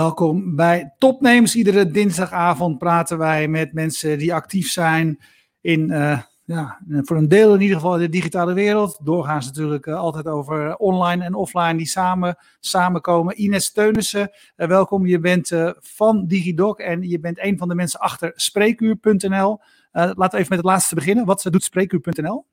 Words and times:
Welkom 0.00 0.56
bij 0.56 0.94
Topnames. 0.98 1.56
Iedere 1.56 1.90
dinsdagavond 1.90 2.78
praten 2.78 3.18
wij 3.18 3.48
met 3.48 3.72
mensen 3.72 4.18
die 4.18 4.34
actief 4.34 4.70
zijn 4.70 5.18
in, 5.60 5.90
uh, 5.90 6.20
ja, 6.44 6.80
voor 6.88 7.16
een 7.16 7.28
deel 7.28 7.54
in 7.54 7.60
ieder 7.60 7.76
geval 7.76 7.98
de 7.98 8.08
digitale 8.08 8.52
wereld. 8.52 9.00
Doorgaans 9.02 9.46
natuurlijk 9.46 9.86
uh, 9.86 9.94
altijd 9.94 10.26
over 10.26 10.76
online 10.76 11.24
en 11.24 11.34
offline 11.34 11.76
die 11.76 11.86
samen 11.86 12.36
samenkomen. 12.60 13.42
Ines 13.42 13.72
Teunissen, 13.72 14.30
uh, 14.56 14.66
welkom. 14.66 15.06
Je 15.06 15.18
bent 15.18 15.52
van 15.78 16.26
DigiDoc 16.26 16.78
en 16.78 17.08
je 17.08 17.20
bent 17.20 17.38
een 17.44 17.58
van 17.58 17.68
de 17.68 17.74
mensen 17.74 18.00
achter 18.00 18.32
Spreekuur.nl. 18.34 19.60
laten 19.92 20.16
we 20.16 20.36
even 20.36 20.48
met 20.48 20.58
het 20.58 20.64
laatste 20.64 20.94
beginnen. 20.94 21.24
Wat 21.24 21.46
doet 21.50 21.64
Spreekuur.nl? 21.64 22.46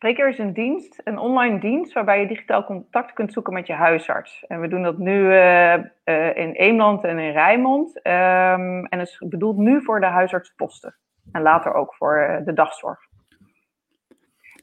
Spreker 0.00 0.28
is 0.28 0.38
een 0.38 0.52
dienst, 0.52 1.00
een 1.04 1.18
online 1.18 1.60
dienst, 1.60 1.92
waarbij 1.92 2.20
je 2.20 2.26
digitaal 2.26 2.64
contact 2.64 3.12
kunt 3.12 3.32
zoeken 3.32 3.52
met 3.52 3.66
je 3.66 3.72
huisarts. 3.72 4.44
En 4.48 4.60
we 4.60 4.68
doen 4.68 4.82
dat 4.82 4.98
nu 4.98 5.20
uh, 5.20 5.74
uh, 5.74 6.36
in 6.36 6.52
Eemland 6.52 7.04
en 7.04 7.18
in 7.18 7.32
Rijnmond. 7.32 7.96
Um, 7.96 8.86
en 8.86 9.00
is 9.00 9.22
bedoeld 9.28 9.56
nu 9.56 9.82
voor 9.82 10.00
de 10.00 10.06
huisartsposten. 10.06 10.96
En 11.32 11.42
later 11.42 11.74
ook 11.74 11.94
voor 11.94 12.26
uh, 12.28 12.46
de 12.46 12.52
dagzorg. 12.52 12.98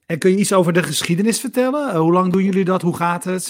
En 0.05 0.19
kun 0.19 0.31
je 0.31 0.37
iets 0.37 0.53
over 0.53 0.73
de 0.73 0.83
geschiedenis 0.83 1.39
vertellen? 1.39 1.95
hoe 1.95 2.13
lang 2.13 2.31
doen 2.31 2.43
jullie 2.43 2.65
dat? 2.65 2.81
Hoe 2.81 2.95
gaat 2.95 3.23
het? 3.23 3.43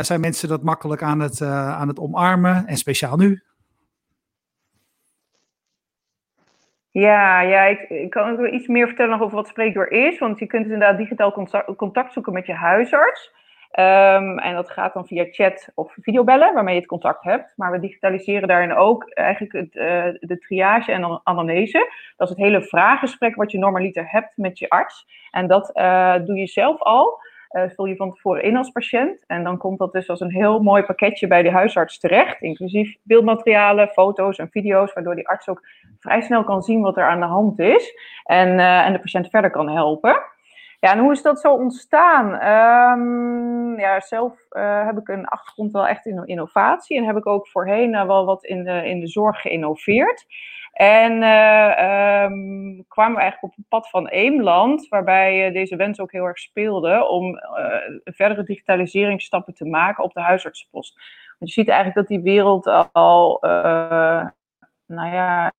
zijn 0.00 0.20
mensen 0.20 0.48
dat 0.48 0.62
makkelijk 0.62 1.02
aan 1.02 1.20
het, 1.20 1.42
aan 1.42 1.88
het 1.88 1.98
omarmen? 1.98 2.66
En 2.66 2.76
speciaal 2.76 3.16
nu? 3.16 3.42
Ja, 6.92 7.40
ja 7.40 7.62
ik, 7.62 7.80
ik 7.80 8.10
kan 8.10 8.30
ook 8.30 8.46
iets 8.46 8.66
meer 8.66 8.86
vertellen 8.86 9.20
over 9.20 9.36
wat 9.36 9.48
spreekdoor 9.48 9.88
is. 9.88 10.18
Want 10.18 10.38
je 10.38 10.46
kunt 10.46 10.62
dus 10.64 10.72
inderdaad 10.72 10.98
digitaal 10.98 11.46
contact, 11.76 12.12
zoeken 12.12 12.32
met 12.32 12.46
je 12.46 12.54
huisarts. 12.54 13.32
Um, 13.78 14.38
en 14.38 14.54
dat 14.54 14.70
gaat 14.70 14.94
dan 14.94 15.06
via 15.06 15.26
chat 15.30 15.68
of 15.74 15.94
videobellen, 16.00 16.54
waarmee 16.54 16.74
je 16.74 16.80
het 16.80 16.88
contact 16.88 17.24
hebt. 17.24 17.52
Maar 17.56 17.70
we 17.70 17.80
digitaliseren 17.80 18.48
daarin 18.48 18.74
ook 18.74 19.10
eigenlijk 19.10 19.52
het, 19.52 19.74
uh, 19.74 20.04
de 20.20 20.38
triage 20.38 20.92
en 20.92 21.20
anamnese. 21.24 21.78
Dat 22.16 22.30
is 22.30 22.36
het 22.36 22.44
hele 22.44 22.62
vraaggesprek 22.62 23.34
wat 23.34 23.50
je 23.50 23.58
normaliter 23.58 24.10
hebt 24.10 24.36
met 24.36 24.58
je 24.58 24.68
arts. 24.68 25.06
En 25.30 25.46
dat 25.46 25.70
uh, 25.74 26.14
doe 26.24 26.36
je 26.36 26.46
zelf 26.46 26.80
al. 26.80 27.20
Vul 27.74 27.84
je 27.84 27.96
van 27.96 28.12
tevoren 28.14 28.42
in 28.42 28.56
als 28.56 28.70
patiënt. 28.70 29.24
En 29.26 29.44
dan 29.44 29.58
komt 29.58 29.78
dat 29.78 29.92
dus 29.92 30.08
als 30.08 30.20
een 30.20 30.32
heel 30.32 30.62
mooi 30.62 30.82
pakketje 30.82 31.26
bij 31.26 31.42
de 31.42 31.50
huisarts 31.50 31.98
terecht. 31.98 32.40
Inclusief 32.40 32.96
beeldmaterialen, 33.02 33.88
foto's 33.88 34.38
en 34.38 34.48
video's. 34.50 34.92
Waardoor 34.92 35.14
die 35.14 35.28
arts 35.28 35.48
ook 35.48 35.66
vrij 35.98 36.20
snel 36.20 36.44
kan 36.44 36.62
zien 36.62 36.80
wat 36.80 36.96
er 36.96 37.08
aan 37.08 37.20
de 37.20 37.26
hand 37.26 37.58
is. 37.58 37.94
En, 38.24 38.48
uh, 38.48 38.86
en 38.86 38.92
de 38.92 39.00
patiënt 39.00 39.30
verder 39.30 39.50
kan 39.50 39.68
helpen. 39.68 40.22
Ja, 40.80 40.92
en 40.92 40.98
hoe 40.98 41.12
is 41.12 41.22
dat 41.22 41.40
zo 41.40 41.52
ontstaan? 41.52 42.26
Um, 42.26 43.78
ja, 43.78 44.00
zelf 44.00 44.32
uh, 44.50 44.86
heb 44.86 44.98
ik 44.98 45.08
een 45.08 45.26
achtergrond 45.26 45.72
wel 45.72 45.86
echt 45.86 46.06
in 46.06 46.26
innovatie. 46.26 46.96
En 46.96 47.04
heb 47.04 47.16
ik 47.16 47.26
ook 47.26 47.48
voorheen 47.48 48.06
wel 48.06 48.24
wat 48.24 48.44
in 48.44 48.64
de, 48.64 48.88
in 48.88 49.00
de 49.00 49.08
zorg 49.08 49.40
geïnnoveerd. 49.40 50.26
En 50.72 51.12
um, 51.12 52.84
kwamen 52.88 53.14
we 53.14 53.20
eigenlijk 53.20 53.42
op 53.42 53.56
het 53.56 53.68
pad 53.68 53.90
van 53.90 54.08
Eemland, 54.08 54.88
waarbij 54.88 55.52
deze 55.52 55.76
wens 55.76 56.00
ook 56.00 56.12
heel 56.12 56.24
erg 56.24 56.38
speelde 56.38 57.08
om 57.08 57.38
verdere 58.04 58.42
digitaliseringsstappen 58.42 59.54
te 59.54 59.64
maken 59.64 60.04
op 60.04 60.12
de 60.12 60.20
huisartsenpost. 60.20 60.94
Want 61.38 61.54
je 61.54 61.60
ziet 61.60 61.68
eigenlijk 61.68 61.98
dat 61.98 62.08
die 62.08 62.32
wereld 62.32 62.66
al, 62.92 63.38
nou 64.86 65.12
ja, 65.12 65.52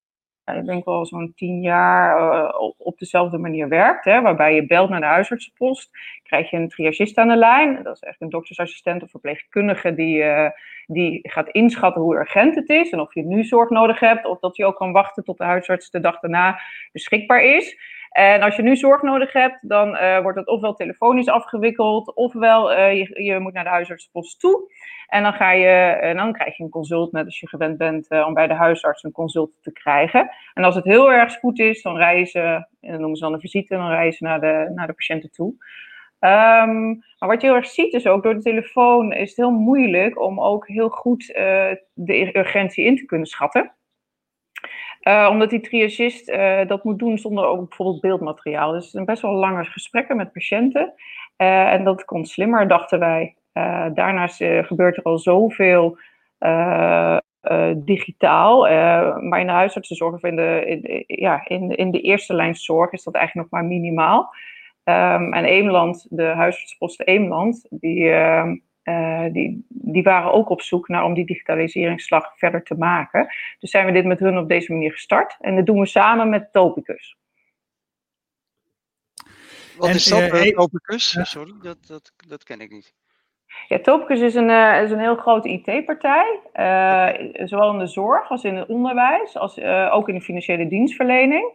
ik 0.45 0.65
denk 0.65 0.85
wel 0.85 1.05
zo'n 1.05 1.33
tien 1.35 1.61
jaar 1.61 2.17
uh, 2.19 2.71
op 2.77 2.99
dezelfde 2.99 3.37
manier 3.37 3.67
werkt. 3.67 4.05
Hè, 4.05 4.21
waarbij 4.21 4.55
je 4.55 4.65
belt 4.65 4.89
naar 4.89 4.99
de 4.99 5.05
huisartsenpost, 5.05 5.89
krijg 6.23 6.49
je 6.49 6.57
een 6.57 6.69
triagist 6.69 7.17
aan 7.17 7.27
de 7.27 7.35
lijn. 7.35 7.83
Dat 7.83 7.95
is 7.95 8.01
echt 8.01 8.21
een 8.21 8.29
doktersassistent 8.29 9.03
of 9.03 9.09
verpleegkundige 9.09 9.93
die, 9.93 10.17
uh, 10.17 10.49
die 10.85 11.19
gaat 11.29 11.49
inschatten 11.49 12.01
hoe 12.01 12.15
urgent 12.15 12.55
het 12.55 12.69
is. 12.69 12.89
En 12.89 12.99
of 12.99 13.13
je 13.13 13.25
nu 13.25 13.43
zorg 13.43 13.69
nodig 13.69 13.99
hebt, 13.99 14.25
of 14.25 14.39
dat 14.39 14.55
je 14.55 14.65
ook 14.65 14.75
kan 14.75 14.91
wachten 14.91 15.23
tot 15.23 15.37
de 15.37 15.43
huisarts 15.43 15.89
de 15.89 15.99
dag 15.99 16.19
daarna 16.19 16.59
beschikbaar 16.91 17.43
is. 17.43 17.77
En 18.13 18.41
als 18.41 18.55
je 18.55 18.61
nu 18.61 18.75
zorg 18.75 19.01
nodig 19.01 19.33
hebt, 19.33 19.69
dan 19.69 19.89
uh, 19.89 20.19
wordt 20.19 20.37
het 20.37 20.47
ofwel 20.47 20.73
telefonisch 20.73 21.27
afgewikkeld, 21.27 22.15
ofwel 22.15 22.73
je, 22.73 23.23
je 23.23 23.39
moet 23.39 23.53
naar 23.53 23.63
de 23.63 23.69
huisartsenpost 23.69 24.39
toe. 24.39 24.71
En 25.07 25.23
dan, 25.23 25.33
ga 25.33 25.51
je, 25.51 25.67
en 26.01 26.17
dan 26.17 26.33
krijg 26.33 26.57
je 26.57 26.63
een 26.63 26.69
consult, 26.69 27.11
net 27.11 27.25
als 27.25 27.39
je 27.39 27.47
gewend 27.47 27.77
bent 27.77 28.11
uh, 28.11 28.25
om 28.27 28.33
bij 28.33 28.47
de 28.47 28.53
huisarts 28.53 29.03
een 29.03 29.11
consult 29.11 29.51
te 29.61 29.71
krijgen. 29.71 30.29
En 30.53 30.63
als 30.63 30.75
het 30.75 30.83
heel 30.83 31.11
erg 31.11 31.31
spoed 31.31 31.59
is, 31.59 31.81
dan 31.81 31.97
reizen, 31.97 32.69
en 32.81 32.91
dat 32.91 32.99
noemen 32.99 33.17
ze 33.17 33.23
dan 33.23 33.33
een 33.33 33.39
visite, 33.39 33.75
dan 33.75 33.89
reizen 33.89 34.27
naar 34.27 34.39
de, 34.39 34.71
naar 34.75 34.87
de 34.87 34.93
patiënten 34.93 35.31
toe. 35.31 35.53
Um, 36.19 37.03
maar 37.19 37.29
wat 37.29 37.41
je 37.41 37.47
heel 37.47 37.55
erg 37.55 37.67
ziet 37.67 37.93
is 37.93 38.07
ook, 38.07 38.23
door 38.23 38.33
de 38.33 38.41
telefoon 38.41 39.13
is 39.13 39.29
het 39.29 39.37
heel 39.37 39.51
moeilijk 39.51 40.21
om 40.21 40.41
ook 40.41 40.67
heel 40.67 40.89
goed 40.89 41.29
uh, 41.29 41.35
de 41.93 42.37
urgentie 42.37 42.85
in 42.85 42.95
te 42.95 43.05
kunnen 43.05 43.27
schatten. 43.27 43.71
Uh, 45.03 45.27
omdat 45.31 45.49
die 45.49 45.59
triagist 45.59 46.29
uh, 46.29 46.67
dat 46.67 46.83
moet 46.83 46.99
doen 46.99 47.17
zonder 47.17 47.45
ook 47.45 47.67
bijvoorbeeld 47.67 48.01
beeldmateriaal. 48.01 48.71
Dus 48.71 48.91
het 48.91 49.05
best 49.05 49.21
wel 49.21 49.33
lange 49.33 49.65
gesprekken 49.65 50.17
met 50.17 50.31
patiënten. 50.31 50.93
Uh, 51.37 51.73
en 51.73 51.83
dat 51.83 52.05
komt 52.05 52.29
slimmer, 52.29 52.67
dachten 52.67 52.99
wij. 52.99 53.35
Daarnaast 53.93 54.43
gebeurt 54.43 54.97
er 54.97 55.03
al 55.03 55.17
zoveel 55.17 55.97
digitaal. 57.75 58.61
maar 59.21 59.39
in 59.39 59.45
de 59.45 59.51
huisartsenzorg 59.51 60.13
of 60.13 60.23
in 60.23 60.35
de, 60.35 60.63
in, 60.65 61.03
ja, 61.07 61.47
in, 61.47 61.75
in 61.75 61.91
de 61.91 62.01
eerste 62.01 62.33
lijn 62.33 62.55
zorg 62.55 62.91
is 62.91 63.03
dat 63.03 63.13
eigenlijk 63.13 63.51
nog 63.51 63.61
maar 63.61 63.69
minimaal. 63.69 64.33
Um, 64.83 65.33
en 65.33 65.45
Eemland, 65.45 66.07
de 66.09 66.23
huisartsenposten 66.23 67.05
Eemland, 67.05 67.67
die, 67.69 68.11
die, 69.31 69.65
die 69.67 70.03
waren 70.03 70.31
ook 70.31 70.49
op 70.49 70.61
zoek 70.61 70.87
naar 70.87 71.03
om 71.03 71.13
die 71.13 71.25
digitaliseringsslag 71.25 72.37
verder 72.37 72.63
te 72.63 72.75
maken. 72.75 73.27
Dus 73.59 73.71
zijn 73.71 73.85
we 73.85 73.91
dit 73.91 74.05
met 74.05 74.19
hun 74.19 74.37
op 74.37 74.49
deze 74.49 74.71
manier 74.71 74.91
gestart. 74.91 75.37
En 75.39 75.55
dat 75.55 75.65
doen 75.65 75.79
we 75.79 75.85
samen 75.85 76.29
met 76.29 76.51
Topicus. 76.51 77.17
Wat 79.77 79.89
en, 79.89 79.95
is 79.95 80.05
dat, 80.05 80.53
Topicus? 80.53 81.17
Sorry, 81.21 81.53
dat, 81.61 81.77
dat, 81.87 82.13
dat 82.27 82.43
ken 82.43 82.59
ik 82.59 82.71
niet. 82.71 82.93
Ja, 83.67 83.79
Topicus 83.79 84.19
is 84.19 84.35
een, 84.35 84.49
uh, 84.49 84.81
is 84.83 84.91
een 84.91 84.99
heel 84.99 85.15
grote 85.15 85.49
IT-partij, 85.49 86.39
uh, 86.55 87.45
zowel 87.47 87.71
in 87.71 87.79
de 87.79 87.87
zorg 87.87 88.29
als 88.29 88.43
in 88.43 88.55
het 88.55 88.67
onderwijs, 88.67 89.37
als 89.37 89.57
uh, 89.57 89.89
ook 89.93 90.09
in 90.09 90.15
de 90.15 90.21
financiële 90.21 90.67
dienstverlening. 90.67 91.51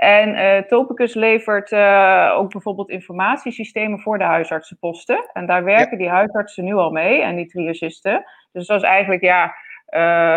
En 0.00 0.66
Topicus 0.66 1.14
levert 1.14 1.72
ook 2.32 2.52
bijvoorbeeld 2.52 2.88
informatiesystemen 2.88 4.00
voor 4.00 4.18
de 4.18 4.24
huisartsenposten. 4.24 5.30
En 5.32 5.46
daar 5.46 5.64
werken 5.64 5.90
ja. 5.90 5.96
die 5.96 6.08
huisartsen 6.08 6.64
nu 6.64 6.74
al 6.74 6.90
mee 6.90 7.22
en 7.22 7.36
die 7.36 7.46
triagisten. 7.46 8.24
Dus 8.52 8.66
dat 8.66 8.82
is 8.82 8.88
eigenlijk 8.88 9.22
ja, 9.22 9.54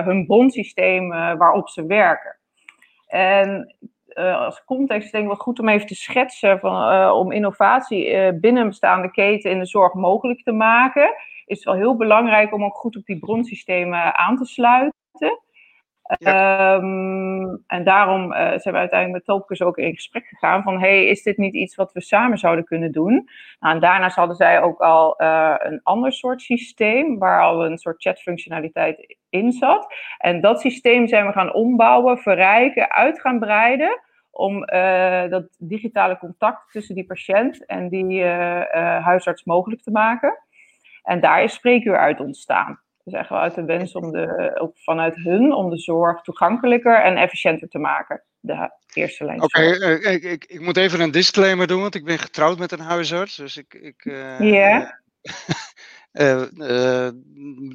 hun 0.03 0.25
bronsysteem 0.25 1.09
waarop 1.37 1.69
ze 1.69 1.85
werken. 1.85 2.37
En 3.07 3.75
als 4.15 4.63
context 4.65 5.11
denk 5.11 5.23
ik 5.23 5.29
wel 5.29 5.39
goed 5.39 5.59
om 5.59 5.69
even 5.69 5.87
te 5.87 5.95
schetsen 5.95 6.59
van, 6.59 7.09
om 7.11 7.31
innovatie 7.31 8.33
binnen 8.33 8.67
bestaande 8.67 9.11
keten 9.11 9.51
in 9.51 9.59
de 9.59 9.65
zorg 9.65 9.93
mogelijk 9.93 10.43
te 10.43 10.51
maken, 10.51 11.13
is 11.45 11.57
het 11.57 11.65
wel 11.65 11.75
heel 11.75 11.95
belangrijk 11.95 12.53
om 12.53 12.63
ook 12.63 12.75
goed 12.75 12.97
op 12.97 13.05
die 13.05 13.19
bronsystemen 13.19 14.17
aan 14.17 14.37
te 14.37 14.45
sluiten. 14.45 15.41
Um, 16.03 17.63
en 17.67 17.83
daarom 17.83 18.31
zijn 18.33 18.73
we 18.73 18.79
uiteindelijk 18.79 19.11
met 19.11 19.25
Topicus 19.25 19.61
ook 19.61 19.77
in 19.77 19.93
gesprek 19.93 20.25
gegaan 20.25 20.63
van, 20.63 20.79
hey, 20.79 21.05
is 21.05 21.23
dit 21.23 21.37
niet 21.37 21.53
iets 21.53 21.75
wat 21.75 21.93
we 21.93 22.01
samen 22.01 22.37
zouden 22.37 22.65
kunnen 22.65 22.91
doen? 22.91 23.29
Nou, 23.59 23.79
daarnaast 23.79 24.15
hadden 24.15 24.35
zij 24.35 24.61
ook 24.61 24.79
al 24.79 25.21
een 25.61 25.79
ander 25.83 26.11
soort 26.11 26.41
systeem, 26.41 27.17
waar 27.19 27.41
al 27.41 27.65
een 27.65 27.77
soort 27.77 28.01
chatfunctionaliteit 28.01 29.17
in 29.29 29.51
zat. 29.51 29.93
En 30.17 30.41
dat 30.41 30.61
systeem 30.61 31.07
zijn 31.07 31.25
we 31.25 31.31
gaan 31.31 31.53
ombouwen, 31.53 32.17
verrijken, 32.17 32.91
uit 32.91 33.21
gaan 33.21 33.39
breiden 33.39 34.01
om 34.31 34.69
uh, 34.73 35.29
dat 35.29 35.55
digitale 35.57 36.17
contact 36.17 36.71
tussen 36.71 36.95
die 36.95 37.05
patiënt 37.05 37.65
en 37.65 37.89
die 37.89 38.23
huisarts 38.23 39.43
mogelijk 39.43 39.81
te 39.81 39.91
maken. 39.91 40.37
En 41.03 41.19
daar 41.19 41.43
is 41.43 41.53
spreekuur 41.53 41.97
uit 41.97 42.19
ontstaan. 42.19 42.82
Dus 43.03 43.13
echt 43.13 43.29
wel 43.29 43.39
uit 43.39 43.55
de 43.55 43.65
wens 43.65 43.93
om 43.93 44.11
de, 44.11 44.51
ook 44.59 44.77
vanuit 44.77 45.15
hun 45.15 45.53
om 45.53 45.69
de 45.69 45.77
zorg 45.77 46.21
toegankelijker 46.21 47.03
en 47.03 47.17
efficiënter 47.17 47.67
te 47.67 47.79
maken. 47.79 48.23
De 48.39 48.71
eerste 48.93 49.25
lijn. 49.25 49.41
Oké, 49.41 49.59
okay, 49.59 49.93
ik, 49.93 50.23
ik, 50.23 50.45
ik, 50.45 50.59
moet 50.59 50.77
even 50.77 50.99
een 50.99 51.11
disclaimer 51.11 51.67
doen, 51.67 51.81
want 51.81 51.95
ik 51.95 52.05
ben 52.05 52.19
getrouwd 52.19 52.57
met 52.57 52.71
een 52.71 52.79
huisarts. 52.79 53.35
Dus 53.35 53.57
ik. 53.57 53.73
ik. 53.73 54.03
Yeah. 54.39 54.89
Uh, 56.13 56.43
uh, 56.53 57.09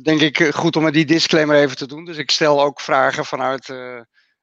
denk 0.02 0.20
ik 0.20 0.42
goed 0.54 0.76
om 0.76 0.90
die 0.90 1.04
disclaimer 1.04 1.56
even 1.56 1.76
te 1.76 1.86
doen. 1.86 2.04
Dus 2.04 2.16
ik 2.16 2.30
stel 2.30 2.62
ook 2.62 2.80
vragen 2.80 3.24
vanuit, 3.24 3.68
uh, 3.68 4.00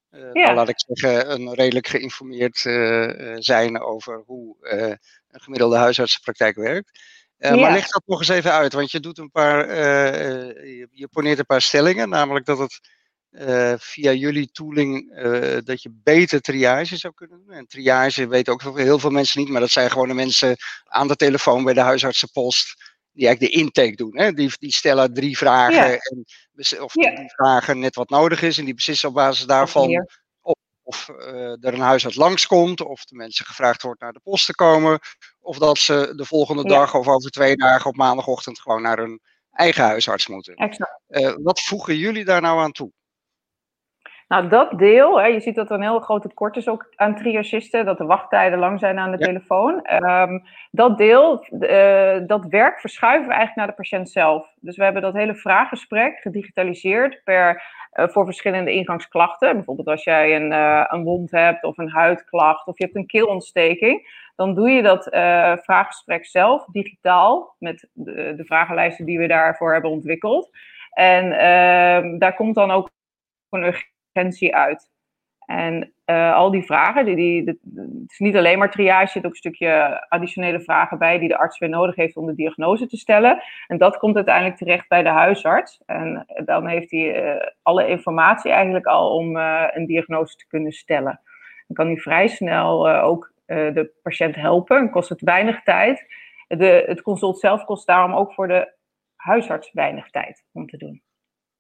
ja. 0.10 0.32
nou, 0.32 0.56
laat 0.56 0.70
ik 0.70 0.84
zeggen, 0.86 1.32
een 1.32 1.54
redelijk 1.54 1.88
geïnformeerd 1.88 2.58
zijn 3.44 3.82
over 3.82 4.24
hoe 4.26 4.56
een 5.28 5.42
gemiddelde 5.42 5.78
huisartsenpraktijk 5.78 6.56
werkt. 6.56 7.00
Ja. 7.46 7.56
Maar 7.56 7.72
leg 7.72 7.88
dat 7.88 8.04
nog 8.06 8.20
eens 8.20 8.28
even 8.28 8.52
uit, 8.52 8.74
want 8.74 8.92
je 8.92 9.00
doet 9.00 9.18
een 9.18 9.32
paar, 9.32 9.76
je, 10.66 10.88
je 10.92 11.08
poneert 11.08 11.40
een 11.40 11.46
paar 11.46 11.62
stellingen, 11.62 12.10
namelijk 12.10 12.46
dat 12.46 12.58
het 12.58 12.80
via 13.82 14.12
jullie 14.12 14.52
tooling 14.52 15.22
dat 15.64 15.82
je 15.82 16.00
beter 16.04 16.42
triage 16.42 16.98
zou 16.98 17.14
kunnen 17.14 17.44
doen. 17.46 17.56
En 17.56 17.68
triage 17.68 18.28
weten 18.28 18.54
ook 18.54 18.78
heel 18.78 19.00
veel 19.00 19.10
mensen 19.10 19.42
niet, 19.42 19.50
maar 19.50 19.62
dat 19.62 19.70
zijn 19.70 19.92
gewoon 19.92 20.08
de 20.08 20.14
mensen 20.14 20.56
aan 20.86 21.08
de 21.08 21.16
telefoon 21.16 21.64
bij 21.64 21.74
de 21.74 21.80
huisartsenpost 21.80 22.94
die 23.12 23.28
eigenlijk 23.28 23.56
de 23.56 23.62
intake 23.62 23.96
doen. 23.96 24.18
Hè? 24.18 24.32
Die, 24.32 24.52
die 24.60 24.74
stellen 24.74 25.14
drie 25.14 25.38
vragen 25.38 26.00
en, 26.00 26.26
of 26.80 26.94
die 26.94 27.32
vragen 27.36 27.80
net 27.80 27.96
wat 27.96 28.10
nodig 28.10 28.42
is 28.42 28.58
en 28.58 28.66
die 28.66 28.74
beslissen 28.74 29.10
op 29.10 29.16
basis 29.16 29.46
daarvan 29.46 29.90
of, 29.90 30.24
of 30.86 31.08
er 31.62 31.74
een 31.74 31.80
huisarts 31.80 32.16
langskomt, 32.16 32.82
of 32.82 33.06
de 33.06 33.16
mensen 33.16 33.46
gevraagd 33.46 33.82
wordt 33.82 34.02
naar 34.02 34.14
de 34.14 34.20
post 34.24 34.46
te 34.46 34.56
komen, 34.56 35.00
of 35.40 35.58
dat 35.58 35.78
ze 35.78 36.14
de 36.16 36.26
volgende 36.26 36.64
dag 36.64 36.96
of 36.96 37.08
over 37.08 37.32
twee 37.32 37.56
dagen 37.56 37.90
op 37.90 37.96
maandagochtend 37.96 38.60
gewoon 38.60 38.82
naar 38.82 38.98
hun 38.98 39.20
eigen 39.52 39.84
huisarts 39.84 40.28
moeten. 40.28 40.56
Exact. 40.56 41.02
wat 41.44 41.60
voegen 41.60 41.98
jullie 41.98 42.26
daar 42.26 42.42
nou 42.42 42.60
aan 42.60 42.72
toe? 42.72 42.92
Nou, 44.28 44.48
dat 44.48 44.80
deel, 44.80 45.20
hè, 45.20 45.26
je 45.26 45.40
ziet 45.40 45.56
dat 45.56 45.70
er 45.70 45.76
een 45.76 45.82
heel 45.82 46.00
groot 46.00 46.22
tekort 46.22 46.56
is 46.56 46.68
ook 46.68 46.94
aan 46.96 47.16
triagisten, 47.16 47.86
dat 47.86 47.98
de 47.98 48.06
wachttijden 48.06 48.60
lang 48.60 48.80
zijn 48.80 49.00
aan 49.00 49.12
de 49.12 49.18
telefoon. 49.18 49.82
Ehm, 49.84 50.40
dat 50.72 50.98
deel, 50.98 51.46
uh, 51.60 52.28
dat 52.28 52.46
werk 52.46 52.80
verschuiven 52.80 53.28
we 53.28 53.34
eigenlijk 53.34 53.56
naar 53.56 53.68
de 53.68 53.82
patiënt 53.82 54.10
zelf. 54.10 54.48
Dus 54.60 54.78
we 54.78 54.84
hebben 54.84 55.02
dat 55.02 55.14
hele 55.14 55.36
vraaggesprek 55.36 56.20
gedigitaliseerd 56.20 57.22
per, 57.24 57.64
voor 57.96 58.26
verschillende 58.26 58.72
ingangsklachten. 58.72 59.56
Bijvoorbeeld 59.56 59.88
als 59.88 60.04
jij 60.04 60.36
een, 60.36 60.52
uh, 60.52 60.86
een 60.88 61.04
wond 61.04 61.32
hebt 61.32 61.64
of 61.64 61.78
een 61.78 61.90
huidklacht 61.90 62.68
of 62.68 62.78
je 62.78 62.84
hebt 62.84 62.96
een 62.96 63.06
keelontsteking. 63.06 64.24
Dan 64.36 64.56
doe 64.56 64.70
je 64.70 64.82
dat 64.82 65.08
vraaggesprek 65.64 66.26
zelf 66.26 66.66
digitaal 66.66 67.56
met 67.60 67.90
de, 67.94 68.34
de 68.38 68.46
vragenlijsten 68.46 69.06
die 69.06 69.20
we 69.20 69.28
daarvoor 69.28 69.74
hebben 69.74 69.92
ontwikkeld. 69.92 70.50
En 70.90 71.32
ehm, 71.32 72.18
daar 72.18 72.36
komt 72.36 72.56
dan 72.56 72.72
ook 72.72 72.90
een 73.50 74.54
uit. 74.54 74.92
En 75.46 75.95
uh, 76.06 76.36
al 76.36 76.52
die 76.52 76.64
vragen, 76.64 77.06
die, 77.06 77.16
die, 77.16 77.44
het 77.76 78.12
is 78.12 78.20
niet 78.20 78.36
alleen 78.36 78.58
maar 78.58 78.72
triage, 78.72 79.02
er 79.02 79.10
zit 79.10 79.26
ook 79.26 79.32
een 79.32 79.38
stukje 79.38 80.06
additionele 80.10 80.62
vragen 80.62 80.98
bij 80.98 81.20
die 81.20 81.28
de 81.28 81.38
arts 81.38 81.60
weer 81.60 81.70
nodig 81.70 81.96
heeft 81.96 82.18
om 82.18 82.26
de 82.26 82.36
diagnose 82.36 82.88
te 82.88 82.98
stellen. 82.98 83.44
En 83.68 83.78
dat 83.78 83.98
komt 83.98 84.16
uiteindelijk 84.16 84.58
terecht 84.58 84.88
bij 84.88 85.04
de 85.04 85.10
huisarts. 85.10 85.82
En 85.86 86.26
dan 86.46 86.68
heeft 86.68 86.92
hij 86.92 87.36
uh, 87.36 87.42
alle 87.62 87.88
informatie 87.88 88.52
eigenlijk 88.52 88.86
al 88.86 89.16
om 89.16 89.38
uh, 89.38 89.64
een 89.74 89.86
diagnose 89.86 90.36
te 90.36 90.48
kunnen 90.48 90.72
stellen. 90.72 91.22
Dan 91.68 91.76
kan 91.76 91.88
hij 91.88 91.98
vrij 91.98 92.28
snel 92.28 92.90
ook 92.90 93.34
de 93.46 93.92
patiënt 94.04 94.36
helpen 94.36 94.78
en 94.78 94.90
kost 94.90 95.10
het 95.10 95.22
weinig 95.22 95.64
tijd. 95.64 96.06
De, 96.48 96.84
het 96.88 97.02
consult 97.02 97.40
zelf 97.40 97.66
kost 97.66 97.88
daarom 97.88 98.14
ook 98.14 98.34
voor 98.34 98.48
de 98.48 98.74
huisarts 99.16 99.72
weinig 99.74 100.10
tijd 100.10 100.44
om 100.52 100.68
te 100.68 100.78
doen. 100.78 101.02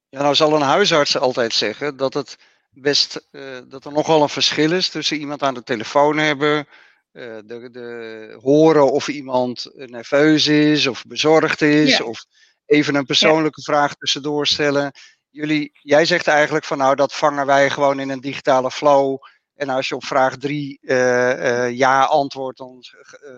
Ja, 0.09 0.21
nou 0.21 0.35
zal 0.35 0.55
een 0.55 0.61
huisarts 0.61 1.19
altijd 1.19 1.53
zeggen 1.53 1.97
dat 1.97 2.13
het 2.13 2.54
best 2.75 3.27
uh, 3.31 3.57
dat 3.67 3.85
er 3.85 3.91
nogal 3.91 4.21
een 4.21 4.29
verschil 4.29 4.71
is 4.71 4.89
tussen 4.89 5.17
iemand 5.17 5.43
aan 5.43 5.53
de 5.53 5.63
telefoon 5.63 6.17
hebben, 6.17 6.67
uh, 7.11 7.37
de, 7.45 7.69
de, 7.71 8.37
horen 8.41 8.91
of 8.91 9.07
iemand 9.07 9.71
nerveus 9.73 10.47
is 10.47 10.87
of 10.87 11.03
bezorgd 11.07 11.61
is, 11.61 12.01
of 12.01 12.25
even 12.65 12.95
een 12.95 13.05
persoonlijke 13.05 13.61
ja. 13.65 13.73
vraag 13.73 13.95
tussendoor 13.95 14.47
stellen. 14.47 14.91
Jullie, 15.29 15.71
jij 15.81 16.05
zegt 16.05 16.27
eigenlijk 16.27 16.65
van 16.65 16.77
nou 16.77 16.95
dat 16.95 17.13
vangen 17.13 17.45
wij 17.45 17.69
gewoon 17.69 17.99
in 17.99 18.09
een 18.09 18.21
digitale 18.21 18.71
flow. 18.71 19.17
En 19.55 19.69
als 19.69 19.87
je 19.87 19.95
op 19.95 20.05
vraag 20.05 20.37
3 20.37 20.77
uh, 20.81 21.71
ja 21.71 22.03
antwoordt, 22.03 22.57
dan 22.57 22.83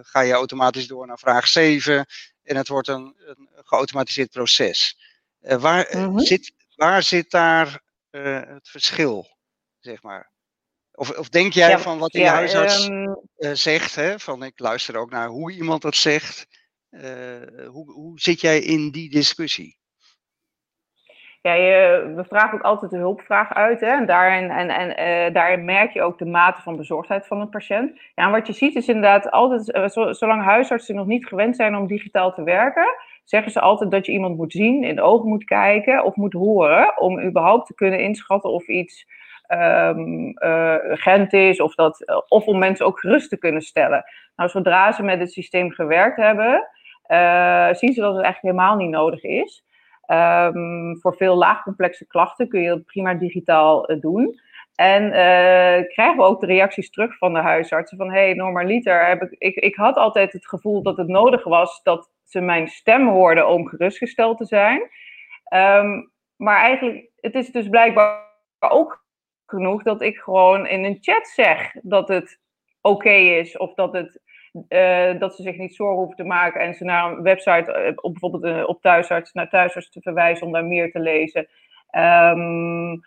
ga 0.02 0.20
je 0.20 0.34
automatisch 0.34 0.88
door 0.88 1.08
naar 1.08 1.20
vraag 1.20 1.48
7. 1.48 2.06
En 2.44 2.56
het 2.56 2.68
wordt 2.68 2.88
een, 2.88 3.16
een 3.26 3.50
geautomatiseerd 3.56 4.30
proces. 4.30 4.98
waar, 5.40 5.88
mm 5.92 6.04
-hmm. 6.04 6.20
zit, 6.20 6.52
waar 6.76 7.04
zit 7.04 7.32
daar 7.32 7.86
uh, 8.18 8.42
het 8.54 8.70
verschil, 8.70 9.28
zeg 9.80 10.04
maar? 10.04 10.32
Of, 10.92 11.18
of 11.18 11.30
denk 11.30 11.54
jij 11.54 11.70
ja, 11.70 11.80
van 11.80 11.98
wat 11.98 12.12
die 12.12 12.22
ja, 12.22 12.34
huisarts 12.34 12.88
um, 12.88 13.20
uh, 13.38 13.52
zegt, 13.52 13.96
hè? 13.96 14.20
van 14.20 14.44
ik 14.44 14.60
luister 14.60 14.98
ook 14.98 15.10
naar 15.10 15.28
hoe 15.28 15.52
iemand 15.52 15.82
dat 15.82 15.96
zegt. 15.96 16.48
Uh, 16.90 17.68
hoe, 17.68 17.92
hoe 17.92 18.20
zit 18.20 18.42
jij 18.42 18.60
in 18.60 18.92
die 18.92 19.10
discussie? 19.10 19.78
Ja, 21.42 21.54
je, 21.54 22.14
we 22.16 22.24
vragen 22.24 22.54
ook 22.54 22.64
altijd 22.64 22.92
de 22.92 22.98
hulpvraag 22.98 23.54
uit. 23.54 23.80
Hè? 23.80 23.88
En, 23.88 24.06
daarin, 24.06 24.50
en, 24.50 24.70
en 24.70 24.90
uh, 24.90 25.34
daarin 25.34 25.66
merk 25.66 25.92
je 25.92 26.02
ook 26.02 26.18
de 26.18 26.26
mate 26.26 26.62
van 26.62 26.78
bezorgdheid 26.78 27.28
van 27.28 27.42
een 27.42 27.50
patiënt. 27.50 28.00
Ja, 28.16 28.26
en 28.26 28.32
wat 28.32 28.48
je 28.48 28.54
ziet 28.54 28.76
is 28.76 28.88
inderdaad 28.88 29.32
altijd, 29.32 29.92
zolang 30.18 30.44
huisartsen 30.44 30.96
nog 30.96 31.06
niet 31.06 31.28
gewend 31.28 31.56
zijn 31.56 31.76
om 31.76 31.88
digitaal 31.88 32.34
te 32.34 32.44
werken, 32.44 32.96
zeggen 33.30 33.52
ze 33.52 33.62
altijd 33.62 33.92
dat 33.92 34.06
je 34.06 34.12
iemand 34.12 34.38
moet 34.38 34.52
zien, 34.52 34.84
in 34.84 34.96
de 34.96 35.02
ogen 35.02 35.30
moet 35.30 35.44
kijken 35.44 36.04
of 36.04 36.16
moet 36.16 36.34
horen 36.34 37.00
om 37.00 37.22
überhaupt 37.22 37.68
te 37.68 37.74
kunnen 37.74 38.00
inschatten 38.00 38.50
of 38.50 38.68
iets 38.68 39.08
um, 39.48 40.34
is 41.30 41.62
of, 41.62 41.76
dat, 41.76 42.24
of 42.28 42.46
om 42.46 42.58
mensen 42.58 42.86
ook 42.86 43.00
gerust 43.00 43.30
te 43.30 43.38
kunnen 43.38 43.62
stellen. 43.62 44.04
Nou, 44.36 44.50
zodra 44.50 44.92
ze 44.92 45.04
met 45.04 45.20
het 45.20 45.32
systeem 45.32 45.72
gewerkt 45.72 46.18
hebben, 46.18 46.68
uh, 47.08 47.74
zien 47.74 47.94
ze 47.94 48.02
dat 48.02 48.16
het 48.16 48.24
eigenlijk 48.24 48.56
helemaal 48.56 48.76
niet 48.76 48.90
nodig 48.90 49.24
is. 49.24 49.66
Um, 50.12 50.98
voor 51.02 51.16
veel 51.16 51.36
laagcomplexe 51.36 52.08
klachten 52.08 52.48
kun 52.48 52.62
je 52.62 52.70
dat 52.70 52.86
prima 52.86 53.14
digitaal 53.14 54.00
doen. 54.00 54.40
En 54.76 55.12
krijgen 55.88 56.18
we 56.18 56.24
ook 56.24 56.40
de 56.40 56.46
reacties 56.46 56.90
terug 56.90 57.18
van 57.18 57.34
de 57.34 57.40
huisartsen 57.40 57.98
van... 57.98 58.12
hé, 58.12 58.20
hey, 58.20 58.34
normaliter, 58.34 59.08
heb 59.08 59.22
ik, 59.22 59.36
ik, 59.38 59.56
ik 59.56 59.76
had 59.76 59.96
altijd 59.96 60.34
het 60.34 60.48
gevoel 60.48 60.84
dat 60.84 60.98
het 60.98 61.08
nodig 61.08 61.44
was... 61.44 61.84
dat 61.84 62.10
ze 62.28 62.42
mijn 62.42 62.68
stem 62.68 63.08
hoorden 63.08 63.48
om 63.48 63.68
gerustgesteld 63.68 64.38
te 64.38 64.46
zijn. 64.46 64.82
Um, 65.54 66.12
maar 66.36 66.58
eigenlijk, 66.58 67.10
het 67.16 67.36
is 67.36 67.52
dus 67.52 67.70
blijkbaar 67.70 68.26
ook 68.60 69.06
genoeg 69.46 69.84
dat 69.84 70.02
ik 70.02 70.18
gewoon 70.18 70.68
in 70.68 70.84
een 70.84 70.98
chat 71.02 71.28
zeg 71.28 71.72
dat 71.82 72.08
het 72.08 72.40
oké 72.82 73.10
is 73.14 73.58
of 73.58 73.74
dat, 73.74 73.94
het, 73.94 74.22
uh, 74.70 75.20
dat 75.20 75.36
ze 75.36 75.42
zich 75.42 75.58
niet 75.58 75.76
zorgen 75.76 75.98
hoeven 75.98 76.16
te 76.16 76.24
maken 76.24 76.62
en 76.62 76.74
ze 76.74 76.84
naar 76.84 77.12
een 77.12 77.22
website, 77.22 77.86
uh, 77.86 77.92
op, 77.96 78.12
bijvoorbeeld 78.12 78.66
op 78.66 78.82
thuisarts, 78.82 79.34
naar 79.34 79.50
thuisarts 79.50 79.90
te 79.90 80.02
verwijzen 80.02 80.46
om 80.46 80.54
daar 80.54 80.66
meer 80.66 80.92
te 80.92 81.00
lezen. 81.00 81.48
Um, 81.92 83.02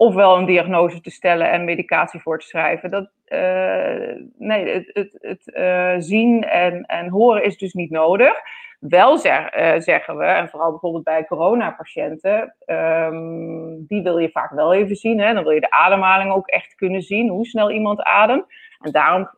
ofwel 0.00 0.36
een 0.36 0.44
diagnose 0.44 1.00
te 1.00 1.10
stellen 1.10 1.50
en 1.50 1.64
medicatie 1.64 2.20
voor 2.20 2.38
te 2.38 2.46
schrijven. 2.46 2.90
Dat, 2.90 3.10
uh, 3.28 4.14
nee, 4.38 4.68
het, 4.68 4.90
het, 4.92 5.18
het 5.20 5.42
uh, 5.46 5.94
zien 5.98 6.44
en, 6.44 6.84
en 6.84 7.08
horen 7.08 7.44
is 7.44 7.56
dus 7.58 7.72
niet 7.72 7.90
nodig. 7.90 8.40
Wel 8.78 9.18
zeg, 9.18 9.56
uh, 9.56 9.74
zeggen 9.78 10.16
we, 10.16 10.24
en 10.24 10.48
vooral 10.48 10.70
bijvoorbeeld 10.70 11.04
bij 11.04 11.24
coronapatiënten, 11.24 12.54
um, 12.66 13.86
die 13.86 14.02
wil 14.02 14.18
je 14.18 14.30
vaak 14.30 14.50
wel 14.50 14.74
even 14.74 14.96
zien. 14.96 15.20
Hè? 15.20 15.34
Dan 15.34 15.42
wil 15.42 15.52
je 15.52 15.60
de 15.60 15.70
ademhaling 15.70 16.32
ook 16.32 16.46
echt 16.46 16.74
kunnen 16.74 17.02
zien, 17.02 17.28
hoe 17.28 17.46
snel 17.46 17.70
iemand 17.70 18.02
ademt. 18.02 18.44
En 18.78 18.92
daarom 18.92 19.28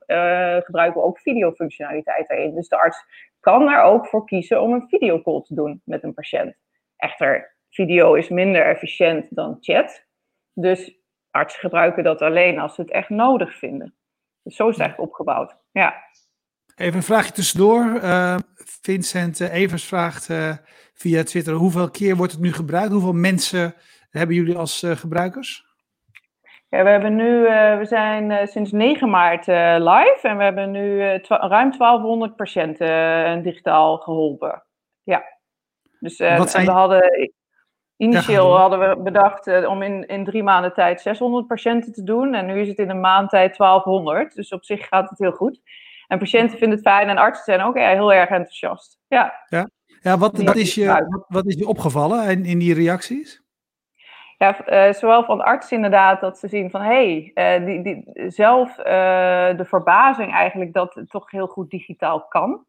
gebruiken 0.65 1.01
we 1.01 1.07
ook 1.07 1.19
videofunctionaliteit 1.19 2.31
erin. 2.31 2.55
Dus 2.55 2.69
de 2.69 2.79
arts 2.79 3.05
kan 3.41 3.69
er 3.69 3.83
ook 3.83 4.07
voor 4.07 4.25
kiezen 4.25 4.63
om 4.63 4.73
een 4.73 4.89
videocall 4.89 5.43
te 5.43 5.55
doen 5.55 5.83
met 5.85 6.03
een 6.03 6.15
patiënt. 6.15 6.55
Echter, 6.97 7.57
video 7.71 8.15
is 8.15 8.29
minder 8.29 8.67
efficiënt 8.67 9.27
dan 9.31 9.57
chat. 9.61 10.11
Dus 10.55 11.01
artsen 11.31 11.61
gebruiken 11.61 12.05
dat 12.05 12.23
alleen 12.23 12.59
als 12.59 12.75
ze 12.75 12.81
het 12.81 12.91
echt 12.91 13.09
nodig 13.09 13.59
vinden. 13.59 13.95
Dus 14.43 14.57
zo 14.57 14.69
is 14.69 14.77
het 14.77 14.81
eigenlijk 14.83 15.11
opgebouwd. 15.11 15.57
Ja. 15.71 15.95
Even 16.77 16.97
een 16.97 17.03
vraagje 17.03 17.33
tussendoor. 17.33 18.01
Uh, 18.03 18.37
Vincent 18.83 19.41
uh, 19.41 19.55
Evers 19.55 19.85
vraagt 19.85 20.29
uh, 20.29 20.57
via 20.95 21.23
Twitter: 21.23 21.55
hoeveel 21.55 21.91
keer 21.91 22.17
wordt 22.17 22.33
het 22.33 22.41
nu 22.41 22.53
gebruikt? 22.53 22.93
Hoeveel 22.93 23.13
mensen 23.13 23.75
hebben 24.11 24.37
jullie 24.37 24.57
als 24.57 24.85
gebruikers? 24.87 25.71
Ja, 26.69 26.83
we 26.83 26.89
hebben 26.89 27.15
nu, 27.15 27.41
we 27.79 27.85
zijn 27.85 28.49
sinds 28.49 28.73
9 28.73 29.11
maart 29.11 29.47
live 29.47 30.19
en 30.23 30.37
we 30.37 30.43
hebben 30.43 30.71
nu 30.71 30.99
ruim 31.29 31.71
1200 31.79 32.37
patiënten 32.37 33.43
digitaal 33.43 33.99
geholpen. 33.99 34.63
Ja. 35.03 35.25
Dus 36.01 36.17
zijn... 36.17 36.65
we 36.65 36.71
hadden 36.71 37.33
Initieel 38.03 38.57
hadden 38.57 38.79
we 38.79 39.03
bedacht 39.03 39.47
uh, 39.47 39.69
om 39.69 39.83
in, 39.83 40.07
in 40.07 40.25
drie 40.25 40.43
maanden 40.43 40.75
tijd 40.75 41.01
600 41.01 41.47
patiënten 41.47 41.93
te 41.93 42.03
doen. 42.03 42.35
En 42.35 42.47
nu 42.47 42.61
is 42.61 42.69
het 42.69 42.79
in 42.79 42.91
een 42.91 43.01
maand 43.01 43.31
tijd 43.31 43.57
1200. 43.57 44.35
Dus 44.35 44.53
op 44.53 44.65
zich 44.65 44.89
gaat 44.89 45.11
het 45.11 45.19
heel 45.19 45.33
goed. 45.33 45.61
En 46.09 46.19
patiënten 46.19 46.59
vinden 46.59 46.79
het 46.79 46.87
fijn 46.87 47.09
en 47.09 47.17
artsen 47.17 47.45
zijn 47.45 47.61
ook 47.61 47.79
heel 47.79 48.13
erg 48.13 48.29
enthousiast. 48.29 48.99
Ja, 49.09 49.35
ja. 49.49 49.69
ja 50.01 50.19
wat, 50.19 50.43
wat, 50.43 50.57
is 50.57 50.75
je, 50.75 50.87
wat, 50.87 51.25
wat, 51.29 51.47
is 51.47 51.55
je 51.55 51.67
opgevallen 51.67 52.31
in, 52.31 52.45
in 52.45 52.59
die 52.59 52.75
reacties? 52.75 53.43
Ja, 54.39 54.57
uh, 54.89 54.93
zowel 54.93 55.25
van 55.25 55.39
de 55.39 55.45
arts 55.45 55.73
inderdaad, 55.73 56.21
dat 56.21 56.39
ze 56.39 56.49
zien 56.49 56.71
van 56.71 56.81
hé, 56.81 57.33
hey, 57.35 57.59
uh, 57.61 57.67
die, 57.67 57.83
die, 57.83 58.31
zelf 58.31 58.75
de 59.57 59.65
verbazing 59.65 60.33
eigenlijk 60.33 60.73
dat 60.73 60.95
het 60.95 61.11
toch 61.11 61.31
heel 61.31 61.47
goed 61.47 61.71
digitaal 61.71 62.27
kan. 62.29 62.65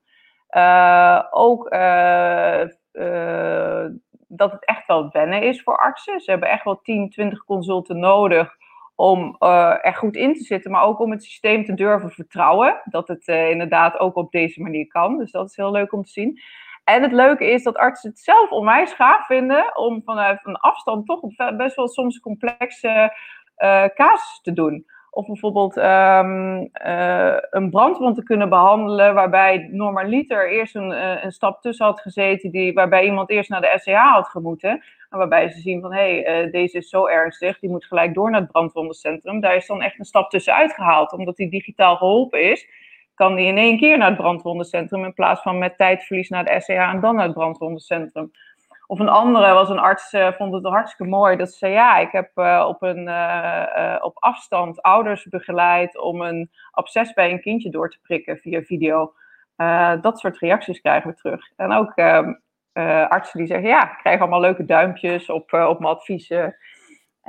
ook 1.31 1.69
dat 4.35 4.51
het 4.51 4.65
echt 4.65 4.87
wel 4.87 5.09
wennen 5.11 5.41
is 5.41 5.61
voor 5.61 5.77
artsen. 5.77 6.19
Ze 6.19 6.31
hebben 6.31 6.49
echt 6.49 6.63
wel 6.63 6.81
10, 6.81 7.09
20 7.09 7.43
consulten 7.43 7.99
nodig 7.99 8.55
om 8.95 9.35
uh, 9.39 9.85
er 9.85 9.95
goed 9.95 10.15
in 10.15 10.33
te 10.33 10.43
zitten, 10.43 10.71
maar 10.71 10.83
ook 10.83 10.99
om 10.99 11.11
het 11.11 11.23
systeem 11.23 11.65
te 11.65 11.73
durven 11.73 12.11
vertrouwen. 12.11 12.81
Dat 12.85 13.07
het 13.07 13.27
uh, 13.27 13.49
inderdaad 13.49 13.99
ook 13.99 14.15
op 14.15 14.31
deze 14.31 14.61
manier 14.61 14.87
kan. 14.87 15.17
Dus 15.17 15.31
dat 15.31 15.49
is 15.49 15.55
heel 15.55 15.71
leuk 15.71 15.93
om 15.93 16.03
te 16.03 16.11
zien. 16.11 16.39
En 16.83 17.01
het 17.01 17.11
leuke 17.11 17.45
is 17.51 17.63
dat 17.63 17.77
artsen 17.77 18.09
het 18.09 18.19
zelf 18.19 18.49
onwijs 18.49 18.93
gaaf 18.93 19.25
vinden 19.25 19.77
om 19.77 20.01
vanuit 20.05 20.39
een 20.43 20.57
afstand 20.57 21.05
toch 21.05 21.21
best 21.57 21.75
wel 21.75 21.87
soms 21.87 22.19
complexe 22.19 23.13
uh, 23.57 23.85
casus 23.85 24.39
te 24.41 24.53
doen. 24.53 24.85
Of 25.13 25.27
bijvoorbeeld 25.27 25.77
um, 25.77 26.69
een 27.49 27.69
brandwond 27.69 28.15
te 28.15 28.23
kunnen 28.23 28.49
behandelen, 28.49 29.13
waarbij 29.13 29.67
normaliter 29.71 30.51
eerst 30.51 30.75
een, 30.75 31.23
een 31.25 31.31
stap 31.31 31.61
tussen 31.61 31.85
had 31.85 32.01
gezeten, 32.01 32.51
die, 32.51 32.73
waarbij 32.73 33.05
iemand 33.05 33.29
eerst 33.29 33.49
naar 33.49 33.61
de 33.61 33.73
SCH 33.75 34.13
had 34.13 34.27
gemoeten. 34.27 34.83
En 35.09 35.17
waarbij 35.17 35.49
ze 35.49 35.59
zien 35.59 35.81
van 35.81 35.93
hé, 35.93 36.21
hey, 36.21 36.49
deze 36.49 36.77
is 36.77 36.89
zo 36.89 37.07
ernstig, 37.07 37.59
die 37.59 37.69
moet 37.69 37.85
gelijk 37.85 38.13
door 38.13 38.29
naar 38.29 38.41
het 38.41 38.51
brandwondencentrum. 38.51 39.39
Daar 39.39 39.55
is 39.55 39.67
dan 39.67 39.81
echt 39.81 39.99
een 39.99 40.05
stap 40.05 40.29
tussen 40.29 40.55
uitgehaald, 40.55 41.13
omdat 41.13 41.35
die 41.35 41.49
digitaal 41.49 41.95
geholpen 41.95 42.51
is 42.51 42.67
kan 43.15 43.35
die 43.35 43.45
in 43.45 43.57
één 43.57 43.77
keer 43.77 43.97
naar 43.97 44.09
het 44.09 44.17
brandwondencentrum 44.17 45.03
in 45.03 45.13
plaats 45.13 45.41
van 45.41 45.57
met 45.57 45.77
tijdverlies 45.77 46.29
naar 46.29 46.45
de 46.45 46.59
SCH 46.59 46.69
en 46.69 46.99
dan 46.99 47.15
naar 47.15 47.25
het 47.25 47.33
brandwondencentrum. 47.33 48.31
Of 48.93 48.99
een 48.99 49.09
andere 49.09 49.53
was 49.53 49.69
een 49.69 49.79
arts, 49.79 50.13
uh, 50.13 50.31
vond 50.31 50.53
het 50.53 50.65
hartstikke 50.65 51.11
mooi. 51.11 51.37
Dat 51.37 51.51
ze 51.51 51.57
zei, 51.57 51.73
ja, 51.73 51.97
ik 51.97 52.11
heb 52.11 52.31
uh, 52.35 52.65
op, 52.67 52.81
een, 52.81 53.07
uh, 53.07 53.95
op 54.01 54.17
afstand 54.19 54.81
ouders 54.81 55.25
begeleid 55.29 55.99
om 55.99 56.21
een 56.21 56.51
absces 56.71 57.13
bij 57.13 57.31
een 57.31 57.41
kindje 57.41 57.69
door 57.69 57.89
te 57.89 57.97
prikken 58.01 58.37
via 58.37 58.61
video. 58.61 59.13
dat 60.01 60.19
soort 60.19 60.37
reacties 60.37 60.81
krijgen 60.81 61.09
we 61.09 61.15
terug. 61.15 61.51
En 61.55 61.71
ook 61.71 61.91
ehm, 61.95 62.33
artsen 63.09 63.37
die 63.39 63.47
zeggen, 63.47 63.67
ja, 63.67 63.91
ik 63.91 63.97
krijg 63.97 64.19
allemaal 64.19 64.39
leuke 64.39 64.65
duimpjes 64.65 65.29
op, 65.29 65.53
op 65.53 65.79
mijn 65.79 65.93
adviezen. 65.93 66.55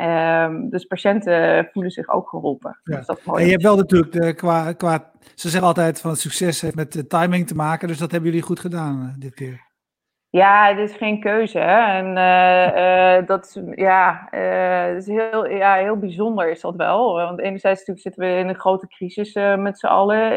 Um, 0.01 0.71
dus 0.71 0.85
patiënten 0.85 1.69
voelen 1.73 1.93
zich 1.93 2.09
ook 2.09 2.29
geholpen. 2.29 2.81
Ja. 2.83 2.97
Dus 2.97 3.07
dat 3.07 3.25
mooi 3.25 3.39
en 3.39 3.45
je 3.45 3.53
hebt 3.53 3.63
wel 3.63 3.77
natuurlijk 3.77 4.13
de, 4.13 4.35
qua, 4.35 4.73
qua, 4.73 5.13
ze 5.35 5.49
zeggen 5.49 5.69
altijd 5.69 6.01
van 6.01 6.11
het 6.11 6.21
succes 6.21 6.61
heeft 6.61 6.75
met 6.75 6.93
de 6.93 7.07
timing 7.07 7.47
te 7.47 7.55
maken, 7.55 7.89
dus 7.89 7.99
dat 7.99 8.11
hebben 8.11 8.31
jullie 8.31 8.47
goed 8.47 8.61
gedaan 8.61 9.15
dit 9.19 9.35
keer. 9.35 9.64
Ja, 10.35 10.67
het 10.69 10.79
is 10.79 10.97
geen 10.97 11.21
keuze. 11.21 11.59
Hè? 11.59 11.99
En 11.99 12.17
uh, 12.17 13.19
uh, 13.21 13.27
dat 13.27 13.63
ja, 13.75 14.29
uh, 14.31 14.97
is 14.97 15.07
heel, 15.07 15.47
ja, 15.47 15.75
heel 15.75 15.99
bijzonder 15.99 16.51
is 16.51 16.61
dat 16.61 16.77
wel. 16.77 17.15
Want 17.15 17.41
enerzijds 17.41 17.79
natuurlijk 17.79 18.07
zitten 18.07 18.23
we 18.23 18.41
in 18.41 18.49
een 18.49 18.61
grote 18.61 18.89
crisis 18.89 19.35
met 19.57 19.79
z'n 19.79 19.87
allen. 19.87 20.33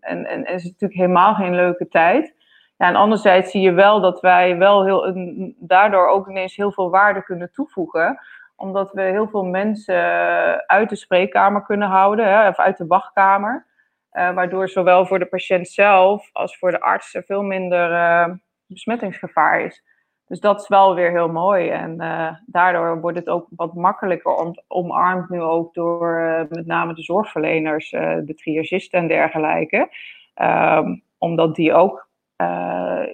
en, 0.00 0.26
en, 0.26 0.44
is 0.44 0.64
natuurlijk 0.64 1.00
helemaal 1.00 1.34
geen 1.34 1.54
leuke 1.54 1.88
tijd. 1.88 2.34
Ja, 2.76 2.88
en 2.88 2.96
anderzijds 2.96 3.50
zie 3.50 3.60
je 3.60 3.72
wel 3.72 4.00
dat 4.00 4.20
wij 4.20 4.56
wel 4.58 4.84
heel, 4.84 5.12
daardoor 5.58 6.08
ook 6.08 6.28
ineens 6.28 6.56
heel 6.56 6.72
veel 6.72 6.90
waarde 6.90 7.22
kunnen 7.22 7.52
toevoegen. 7.52 8.20
Omdat 8.56 8.92
we 8.92 9.02
heel 9.02 9.28
veel 9.28 9.44
mensen 9.44 9.96
uit 10.66 10.88
de 10.88 10.96
spreekkamer 10.96 11.62
kunnen 11.62 11.88
houden, 11.88 12.26
hè, 12.26 12.48
of 12.48 12.58
uit 12.58 12.76
de 12.76 12.86
wachtkamer. 12.86 13.66
waardoor 14.10 14.68
zowel 14.68 15.06
voor 15.06 15.18
de 15.18 15.26
patiënt 15.26 15.68
zelf 15.68 16.28
als 16.32 16.58
voor 16.58 16.70
de 16.70 16.80
arts 16.80 17.14
er 17.14 17.24
veel 17.24 17.42
minder 17.42 17.90
besmettingsgevaar 18.72 19.60
is. 19.60 19.82
Dus 20.32 20.40
dat 20.40 20.60
is 20.60 20.68
wel 20.68 20.94
weer 20.94 21.10
heel 21.10 21.28
mooi. 21.28 21.68
En 21.68 22.02
uh, 22.02 22.34
daardoor 22.46 23.00
wordt 23.00 23.18
het 23.18 23.28
ook 23.28 23.46
wat 23.50 23.74
makkelijker 23.74 24.34
om, 24.34 24.54
omarmd 24.68 25.28
nu 25.28 25.40
ook 25.40 25.74
door 25.74 26.20
uh, 26.20 26.40
met 26.48 26.66
name 26.66 26.94
de 26.94 27.02
zorgverleners, 27.02 27.92
uh, 27.92 28.16
de 28.24 28.34
triagisten 28.34 28.98
en 28.98 29.08
dergelijke. 29.08 29.88
Um, 30.42 31.02
omdat 31.18 31.54
die 31.54 31.72
ook 31.72 32.10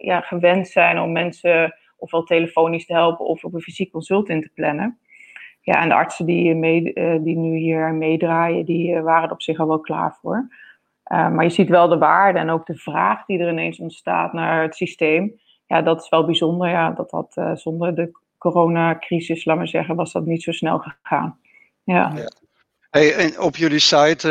ja, 0.00 0.20
gewend 0.20 0.68
zijn 0.68 0.98
om 0.98 1.12
mensen 1.12 1.74
ofwel 1.96 2.22
telefonisch 2.22 2.86
te 2.86 2.92
helpen 2.92 3.26
of 3.26 3.44
op 3.44 3.54
een 3.54 3.60
fysiek 3.60 3.92
consult 3.92 4.28
in 4.28 4.42
te 4.42 4.50
plannen. 4.54 4.98
Ja, 5.60 5.82
en 5.82 5.88
de 5.88 5.94
artsen 5.94 6.26
die, 6.26 6.54
mee, 6.54 6.82
die 7.22 7.36
nu 7.36 7.56
hier 7.56 7.94
meedraaien, 7.94 8.64
die 8.64 9.00
waren 9.00 9.24
er 9.24 9.34
op 9.34 9.42
zich 9.42 9.58
al 9.58 9.68
wel 9.68 9.80
klaar 9.80 10.18
voor. 10.20 10.48
maar 11.08 11.42
je 11.42 11.50
ziet 11.50 11.68
wel 11.68 11.88
de 11.88 11.98
waarde 11.98 12.38
en 12.38 12.50
ook 12.50 12.66
de 12.66 12.76
vraag 12.76 13.24
die 13.24 13.38
er 13.38 13.50
ineens 13.50 13.78
ontstaat 13.78 14.32
naar 14.32 14.62
het 14.62 14.76
systeem 14.76 15.40
ja, 15.68 15.82
dat 15.82 16.02
is 16.02 16.08
wel 16.08 16.24
bijzonder. 16.24 16.68
Ja, 16.68 16.90
dat 16.90 17.10
had 17.10 17.36
uh, 17.36 17.56
zonder 17.56 17.94
de 17.94 18.10
coronacrisis, 18.38 19.44
laat 19.44 19.56
maar 19.56 19.68
zeggen, 19.68 19.96
was 19.96 20.12
dat 20.12 20.26
niet 20.26 20.42
zo 20.42 20.52
snel 20.52 20.78
gegaan. 20.78 21.40
Ja. 21.82 22.12
ja. 22.14 22.30
Hey, 22.90 23.14
en 23.14 23.40
op 23.40 23.56
jullie 23.56 23.78
site 23.78 24.28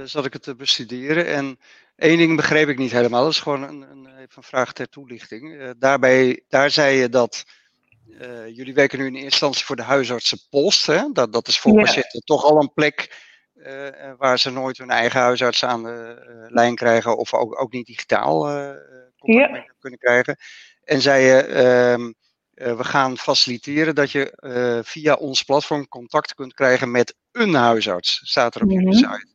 uh, 0.00 0.06
zat 0.06 0.24
ik 0.24 0.32
het 0.32 0.42
te 0.42 0.54
bestuderen 0.54 1.26
en 1.26 1.58
één 1.96 2.18
ding 2.18 2.36
begreep 2.36 2.68
ik 2.68 2.78
niet 2.78 2.92
helemaal. 2.92 3.22
Dat 3.22 3.32
is 3.32 3.40
gewoon 3.40 3.62
een, 3.62 3.82
een, 3.90 4.06
even 4.06 4.36
een 4.36 4.42
vraag 4.42 4.72
ter 4.72 4.88
toelichting. 4.88 5.72
daarbij, 5.78 6.42
daar 6.48 6.70
zei 6.70 6.96
je 6.96 7.08
dat 7.08 7.44
jullie 8.52 8.74
werken 8.74 8.98
nu 8.98 9.06
in 9.06 9.12
eerste 9.12 9.28
instantie 9.28 9.64
voor 9.64 9.76
de 9.76 9.82
huisartsenpost. 9.82 10.86
Hè? 10.86 11.12
Dat, 11.12 11.32
dat 11.32 11.48
is 11.48 11.58
voor 11.58 11.74
patiënten 11.74 12.20
toch 12.24 12.44
al 12.44 12.60
een 12.60 12.72
plek 12.72 13.22
waar 14.18 14.38
ze 14.38 14.50
nooit 14.50 14.78
hun 14.78 14.90
eigen 14.90 15.20
huisarts 15.20 15.64
aan 15.64 15.82
de 15.82 16.46
lijn 16.48 16.74
krijgen 16.74 17.16
of 17.16 17.34
ook, 17.34 17.60
ook 17.60 17.72
niet 17.72 17.86
digitaal 17.86 18.46
contact 19.24 19.74
kunnen 19.80 19.98
krijgen. 19.98 20.36
En 20.84 21.00
zei 21.00 21.24
je, 21.24 21.36
ehm, 21.42 22.12
eh, 22.54 22.76
we 22.76 22.84
gaan 22.84 23.18
faciliteren 23.18 23.94
dat 23.94 24.10
je 24.10 24.38
uh, 24.40 24.78
via 24.82 25.14
ons 25.14 25.42
platform 25.42 25.88
contact 25.88 26.34
kunt 26.34 26.54
krijgen 26.54 26.90
met 26.90 27.16
een 27.32 27.54
huisarts, 27.54 28.20
staat 28.24 28.54
er 28.54 28.62
op 28.62 28.70
jullie 28.70 28.86
mhm. 28.86 28.96
site. 28.96 29.32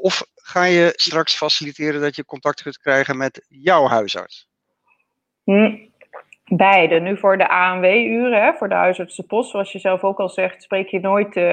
Of 0.00 0.26
ga 0.34 0.64
je 0.64 0.92
straks 0.96 1.36
faciliteren 1.36 2.00
dat 2.00 2.16
je 2.16 2.24
contact 2.24 2.62
kunt 2.62 2.78
krijgen 2.78 3.16
met 3.16 3.44
jouw 3.48 3.86
huisarts? 3.86 4.48
Hm. 5.44 5.76
Beide. 6.44 7.00
Nu 7.00 7.18
voor 7.18 7.38
de 7.38 7.48
ANW-uren, 7.48 8.54
voor 8.54 8.68
de 8.68 8.74
huisartsenpost, 8.74 9.50
zoals 9.50 9.72
je 9.72 9.78
zelf 9.78 10.04
ook 10.04 10.18
al 10.18 10.28
zegt, 10.28 10.62
spreek 10.62 10.88
je 10.88 11.00
nooit, 11.00 11.36
uh, 11.36 11.44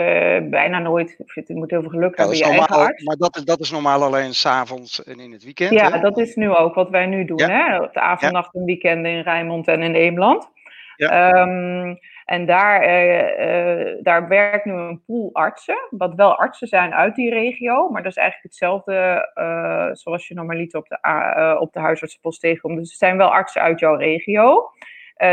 bijna 0.49 0.79
nooit. 0.79 1.17
Je 1.33 1.43
moet 1.55 1.69
heel 1.69 1.81
veel 1.81 1.89
geluk 1.89 2.17
hebben 2.17 2.39
bij 2.39 2.47
je 2.47 2.53
normaal, 2.53 2.67
eigen 2.67 2.87
arts. 2.87 3.03
Maar 3.03 3.15
dat, 3.15 3.35
is, 3.35 3.43
dat 3.43 3.59
is 3.59 3.71
normaal 3.71 4.03
alleen 4.03 4.33
s'avonds 4.33 5.03
en 5.03 5.19
in 5.19 5.31
het 5.31 5.43
weekend. 5.43 5.71
Ja, 5.71 5.97
dat 5.97 6.17
is 6.17 6.35
nu 6.35 6.49
ook 6.55 6.75
wat 6.75 6.89
wij 6.89 7.05
nu 7.05 7.25
doen. 7.25 7.41
Hè? 7.41 7.79
De 7.79 7.99
avond, 7.99 8.31
nacht 8.31 8.55
en 8.55 8.65
weekenden 8.65 9.11
in 9.11 9.21
Rijnmond 9.21 9.67
en 9.67 9.81
in 9.81 9.93
Eemland. 9.93 10.49
Ja. 10.95 11.41
Um, 11.41 11.99
en 12.31 12.45
daar, 12.45 12.83
uh, 12.83 13.91
uh, 13.91 13.97
daar 14.01 14.27
werkt 14.27 14.65
nu 14.65 14.73
een 14.73 15.03
pool 15.05 15.29
artsen, 15.33 15.87
wat 15.89 16.15
wel 16.15 16.35
artsen 16.35 16.67
zijn 16.67 16.93
uit 16.93 17.15
die 17.15 17.29
regio, 17.29 17.89
maar 17.89 18.03
dat 18.03 18.11
is 18.11 18.17
eigenlijk 18.17 18.47
hetzelfde 18.47 19.29
uh, 19.35 19.89
zoals 19.91 20.27
je 20.27 20.33
normaliter 20.33 20.79
op 20.79 20.87
de, 20.87 21.57
op 21.59 21.73
de 21.73 21.79
huisartsenpost 21.79 22.41
tegenkomt. 22.41 22.77
Dus 22.77 22.89
het 22.89 22.97
zijn 22.97 23.17
wel 23.17 23.31
artsen 23.31 23.61
uit 23.61 23.79
jouw 23.79 23.95
regio. 23.95 24.69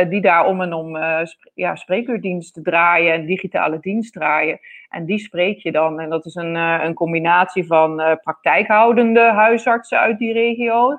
Die 0.08 0.20
daar 0.20 0.46
om 0.46 0.60
en 0.60 0.72
om 0.72 0.96
sp 1.32 1.40
ja, 1.54 1.76
spreekuurdiensten 1.76 2.62
draaien 2.62 3.12
en 3.12 3.26
digitale 3.26 3.78
dienst 3.80 4.12
draaien. 4.12 4.58
En 4.88 5.04
die 5.04 5.18
spreek 5.18 5.58
je 5.58 5.72
dan. 5.72 6.00
En 6.00 6.10
dat 6.10 6.26
is 6.26 6.34
een, 6.34 6.54
een 6.54 6.94
combinatie 6.94 7.66
van 7.66 8.18
praktijkhoudende 8.22 9.20
huisartsen 9.20 9.98
uit 9.98 10.18
die 10.18 10.32
regio 10.32 10.98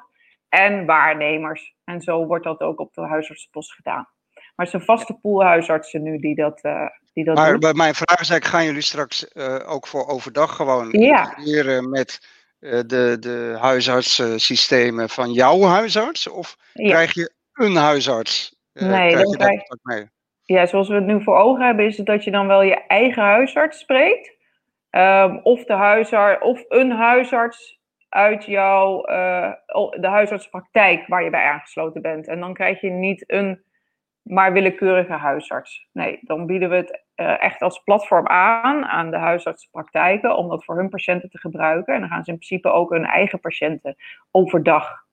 en 0.49 0.85
waarnemers. 0.85 1.75
En 1.83 2.01
zo 2.01 2.25
wordt 2.25 2.43
dat 2.43 2.61
ook 2.61 2.79
op 2.79 2.93
de 2.93 3.01
huisartsenpost 3.01 3.73
gedaan. 3.73 4.07
Maar 4.59 4.67
het 4.67 4.75
is 4.75 4.81
een 4.81 4.95
vaste 4.95 5.13
pool 5.13 5.43
huisartsen 5.43 6.03
nu 6.03 6.19
die 6.19 6.35
dat, 6.35 6.61
die 7.13 7.23
dat 7.23 7.35
maar 7.35 7.59
doen. 7.59 7.77
mijn 7.77 7.95
vraag 7.95 8.19
is 8.19 8.29
eigenlijk, 8.29 8.45
gaan 8.45 8.65
jullie 8.65 8.81
straks 8.81 9.35
ook 9.65 9.87
voor 9.87 10.07
overdag 10.07 10.55
gewoon 10.55 10.89
ja. 10.91 11.35
met 11.81 12.27
de, 12.59 13.17
de 13.19 13.57
huisartssystemen 13.59 15.09
van 15.09 15.31
jouw 15.31 15.61
huisarts? 15.61 16.27
Of 16.27 16.57
ja. 16.73 16.89
krijg 16.89 17.13
je 17.13 17.31
een 17.53 17.75
huisarts 17.75 18.57
uh, 18.73 18.89
nee, 18.89 19.15
dan 19.15 19.31
krijg 19.31 19.61
je 19.61 19.77
mee? 19.81 20.05
Ja, 20.43 20.65
zoals 20.65 20.87
we 20.87 20.93
het 20.93 21.05
nu 21.05 21.23
voor 21.23 21.37
ogen 21.37 21.65
hebben, 21.65 21.85
is 21.85 21.97
het 21.97 22.05
dat 22.05 22.23
je 22.23 22.31
dan 22.31 22.47
wel 22.47 22.61
je 22.61 22.87
eigen 22.87 23.23
huisarts 23.23 23.79
spreekt. 23.79 24.37
Um, 24.91 25.39
of, 25.43 25.63
de 25.63 25.73
huisarts, 25.73 26.43
of 26.43 26.63
een 26.67 26.91
huisarts 26.91 27.79
uit 28.09 28.45
jouw 28.45 29.09
uh, 29.09 29.51
de 29.99 30.07
huisartspraktijk 30.07 31.07
waar 31.07 31.23
je 31.23 31.29
bij 31.29 31.43
aangesloten 31.43 32.01
bent. 32.01 32.27
En 32.27 32.39
dan 32.39 32.53
krijg 32.53 32.81
je 32.81 32.89
niet 32.89 33.23
een 33.27 33.63
maar 34.21 34.53
willekeurige 34.53 35.13
huisarts. 35.13 35.87
Nee, 35.91 36.19
dan 36.21 36.45
bieden 36.45 36.69
we 36.69 36.75
het 36.75 37.03
uh, 37.15 37.43
echt 37.43 37.61
als 37.61 37.81
platform 37.83 38.27
aan 38.27 38.85
aan 38.85 39.11
de 39.11 39.17
huisartspraktijken 39.17 40.35
om 40.35 40.49
dat 40.49 40.65
voor 40.65 40.77
hun 40.77 40.89
patiënten 40.89 41.29
te 41.29 41.37
gebruiken. 41.37 41.93
En 41.93 41.99
dan 41.99 42.09
gaan 42.09 42.23
ze 42.23 42.31
in 42.31 42.37
principe 42.37 42.71
ook 42.71 42.89
hun 42.89 43.05
eigen 43.05 43.39
patiënten 43.39 43.95
overdag 44.31 45.07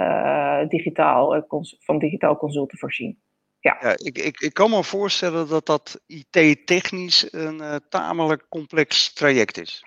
uh, 0.00 0.68
digitaal, 0.68 1.36
uh, 1.36 1.42
van 1.78 1.98
digitaal 1.98 2.36
consulten 2.36 2.78
voorzien. 2.78 3.20
Ja. 3.60 3.76
ja 3.80 3.92
ik, 3.96 4.18
ik, 4.18 4.40
ik 4.40 4.54
kan 4.54 4.70
me 4.70 4.84
voorstellen 4.84 5.48
dat 5.48 5.66
dat 5.66 6.00
IT-technisch 6.06 7.32
een 7.32 7.80
tamelijk 7.88 8.46
complex 8.48 9.12
traject 9.12 9.60
is. 9.60 9.84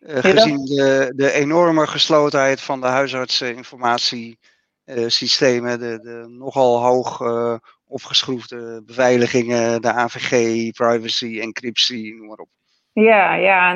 gezien 0.00 0.64
de, 0.64 1.12
de 1.16 1.32
enorme 1.32 1.86
geslotenheid 1.86 2.60
van 2.60 2.80
de 2.80 2.86
huisartsinformatiesystemen, 2.86 5.78
de, 5.78 5.98
de 6.00 6.26
nogal 6.28 6.82
hoog 6.82 7.20
opgeschroefde 7.90 8.82
beveiligingen, 8.86 9.82
de 9.82 9.92
AVG, 9.92 10.30
privacy, 10.70 11.40
encryptie, 11.40 12.14
noem 12.14 12.26
maar 12.26 12.38
op. 12.38 12.48
Ja, 12.92 13.34
ja, 13.34 13.72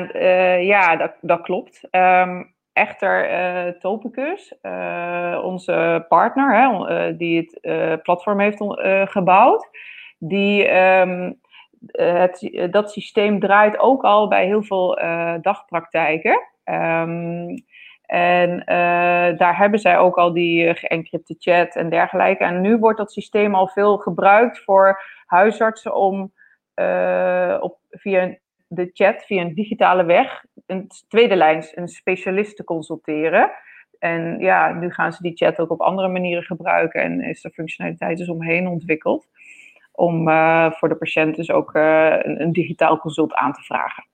ja 0.57 0.95
dat, 0.95 1.13
dat 1.21 1.41
klopt. 1.41 1.87
Um, 1.91 2.53
Echter, 2.73 3.31
uh, 3.31 3.71
Topicus, 3.79 4.53
uh, 4.61 5.41
onze 5.43 6.05
partner, 6.07 6.55
hè, 6.55 7.15
die 7.17 7.37
het 7.37 8.01
platform 8.03 8.39
heeft 8.39 8.57
gebouwd, 9.11 9.69
die, 10.17 10.69
um, 10.77 11.39
het, 11.87 12.67
dat 12.71 12.91
systeem 12.91 13.39
draait 13.39 13.79
ook 13.79 14.03
al 14.03 14.27
bij 14.27 14.45
heel 14.45 14.63
veel 14.63 14.99
dagpraktijken. 15.41 16.41
Um, 16.63 17.65
en 18.07 18.63
daar 19.37 19.57
hebben 19.57 19.79
zij 19.79 19.97
ook 19.97 20.15
al 20.15 20.33
die 20.33 20.75
geëncrypte 20.75 21.35
chat 21.39 21.75
en 21.75 21.89
dergelijke. 21.89 22.43
En 22.43 22.61
nu 22.61 22.77
wordt 22.77 22.97
dat 22.97 23.11
systeem 23.11 23.55
al 23.55 23.67
veel 23.67 23.97
gebruikt 23.97 24.59
voor 24.63 25.01
huisartsen 25.25 25.95
om 25.95 26.33
op, 27.59 27.77
via 27.89 28.37
de 28.67 28.89
chat, 28.93 29.23
via 29.25 29.41
een 29.41 29.53
digitale 29.53 30.03
weg, 30.03 30.43
een 30.65 30.87
tweede 31.07 31.35
lijn, 31.35 31.65
een 31.73 31.87
specialist 31.87 32.55
te 32.55 32.63
consulteren. 32.63 33.51
En 33.99 34.39
ja, 34.39 34.73
nu 34.73 34.91
gaan 34.91 35.13
ze 35.13 35.21
die 35.21 35.35
chat 35.35 35.59
ook 35.59 35.71
op 35.71 35.81
andere 35.81 36.07
manieren 36.07 36.43
gebruiken 36.43 37.01
en 37.01 37.21
is 37.21 37.43
er 37.43 37.51
functionaliteit 37.51 38.17
dus 38.17 38.29
omheen 38.29 38.67
ontwikkeld. 38.67 39.27
Om 39.91 40.23
voor 40.71 40.89
de 40.89 40.95
patiënt 40.99 41.35
dus 41.35 41.51
ook 41.51 41.73
een, 41.73 42.51
digitaal 42.51 42.97
consult 42.99 43.33
aan 43.33 43.53
te 43.53 43.61
vragen. 43.61 44.05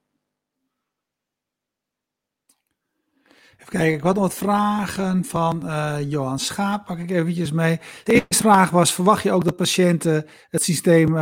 Even 3.61 3.73
kijken, 3.73 3.97
ik 3.97 4.03
had 4.03 4.13
nog 4.13 4.23
wat 4.23 4.33
vragen 4.33 5.25
van 5.25 5.61
uh, 5.65 5.95
Johan 6.07 6.39
Schaap, 6.39 6.85
pak 6.85 6.97
ik 6.97 7.11
eventjes 7.11 7.51
mee. 7.51 7.79
De 8.03 8.13
eerste 8.13 8.43
vraag 8.43 8.69
was, 8.69 8.93
verwacht 8.93 9.23
je 9.23 9.31
ook 9.31 9.43
dat 9.43 9.55
patiënten 9.55 10.25
het 10.49 10.63
systeem 10.63 11.15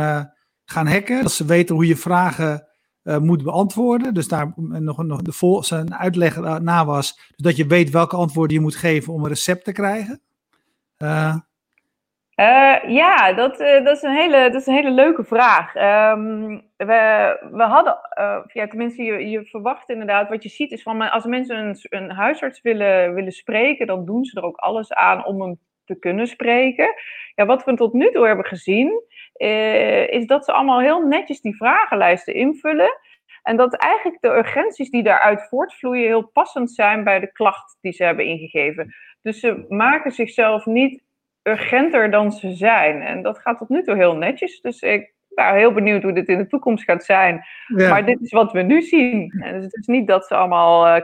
gaan 0.64 0.86
hacken? 0.86 1.22
Dat 1.22 1.32
ze 1.32 1.44
weten 1.44 1.74
hoe 1.74 1.86
je 1.86 1.96
vragen 1.96 2.66
uh, 3.02 3.18
moet 3.18 3.42
beantwoorden. 3.42 4.14
Dus 4.14 4.28
daar 4.28 4.52
nog, 4.56 5.02
nog 5.02 5.22
de 5.22 5.32
vol, 5.32 5.64
zijn 5.64 5.94
uitleg 5.94 6.60
na 6.60 6.84
was, 6.84 7.20
dat 7.36 7.56
je 7.56 7.66
weet 7.66 7.90
welke 7.90 8.16
antwoorden 8.16 8.56
je 8.56 8.62
moet 8.62 8.76
geven 8.76 9.12
om 9.12 9.22
een 9.22 9.28
recept 9.28 9.64
te 9.64 9.72
krijgen. 9.72 10.20
Uh. 10.98 11.36
Uh, 12.40 12.76
ja, 12.86 13.32
dat, 13.32 13.58
dat, 13.58 13.96
is 13.96 14.02
een 14.02 14.14
hele, 14.14 14.50
dat 14.50 14.60
is 14.60 14.66
een 14.66 14.74
hele 14.74 14.90
leuke 14.90 15.24
vraag. 15.24 15.74
Um, 15.74 16.62
we, 16.76 17.36
we 17.50 17.62
hadden, 17.62 17.98
ja, 18.52 18.66
tenminste, 18.66 19.02
je, 19.02 19.30
je 19.30 19.44
verwacht 19.44 19.88
inderdaad, 19.88 20.28
wat 20.28 20.42
je 20.42 20.48
ziet 20.48 20.72
is 20.72 20.82
van 20.82 21.10
als 21.10 21.24
mensen 21.24 21.56
een, 21.58 21.76
een 21.88 22.10
huisarts 22.10 22.60
willen, 22.60 23.14
willen 23.14 23.32
spreken, 23.32 23.86
dan 23.86 24.04
doen 24.04 24.24
ze 24.24 24.36
er 24.36 24.44
ook 24.44 24.56
alles 24.56 24.92
aan 24.92 25.24
om 25.24 25.40
hem 25.40 25.58
te 25.84 25.98
kunnen 25.98 26.26
spreken. 26.26 26.94
Ja, 27.34 27.46
wat 27.46 27.64
we 27.64 27.74
tot 27.74 27.92
nu 27.92 28.10
toe 28.10 28.26
hebben 28.26 28.44
gezien, 28.44 29.02
uh, 29.36 30.08
is 30.08 30.26
dat 30.26 30.44
ze 30.44 30.52
allemaal 30.52 30.80
heel 30.80 31.06
netjes 31.06 31.40
die 31.40 31.56
vragenlijsten 31.56 32.34
invullen. 32.34 32.98
En 33.42 33.56
dat 33.56 33.74
eigenlijk 33.74 34.20
de 34.20 34.28
urgenties 34.28 34.90
die 34.90 35.02
daaruit 35.02 35.46
voortvloeien 35.48 36.06
heel 36.06 36.30
passend 36.32 36.70
zijn 36.70 37.04
bij 37.04 37.20
de 37.20 37.32
klacht 37.32 37.78
die 37.80 37.92
ze 37.92 38.04
hebben 38.04 38.24
ingegeven. 38.24 38.94
Dus 39.22 39.40
ze 39.40 39.64
maken 39.68 40.10
zichzelf 40.10 40.66
niet 40.66 41.02
urgenter 41.42 42.10
dan 42.10 42.32
ze 42.32 42.52
zijn. 42.52 43.02
En 43.02 43.22
dat 43.22 43.38
gaat 43.38 43.58
tot 43.58 43.68
nu 43.68 43.82
toe 43.82 43.96
heel 43.96 44.16
netjes. 44.16 44.60
Dus 44.60 44.80
ik 44.80 45.14
ben 45.28 45.54
heel 45.54 45.72
benieuwd 45.72 46.02
hoe 46.02 46.12
dit 46.12 46.28
in 46.28 46.38
de 46.38 46.46
toekomst 46.46 46.84
gaat 46.84 47.04
zijn. 47.04 47.44
Maar 47.66 48.06
dit 48.06 48.20
is 48.20 48.32
wat 48.32 48.52
we 48.52 48.62
nu 48.62 48.82
zien. 48.82 49.30
En 49.42 49.54
dus 49.54 49.64
het 49.64 49.76
is 49.76 49.86
niet 49.86 50.06
dat 50.06 50.26
ze 50.26 50.34
allemaal, 50.34 50.96
uh, 50.96 51.02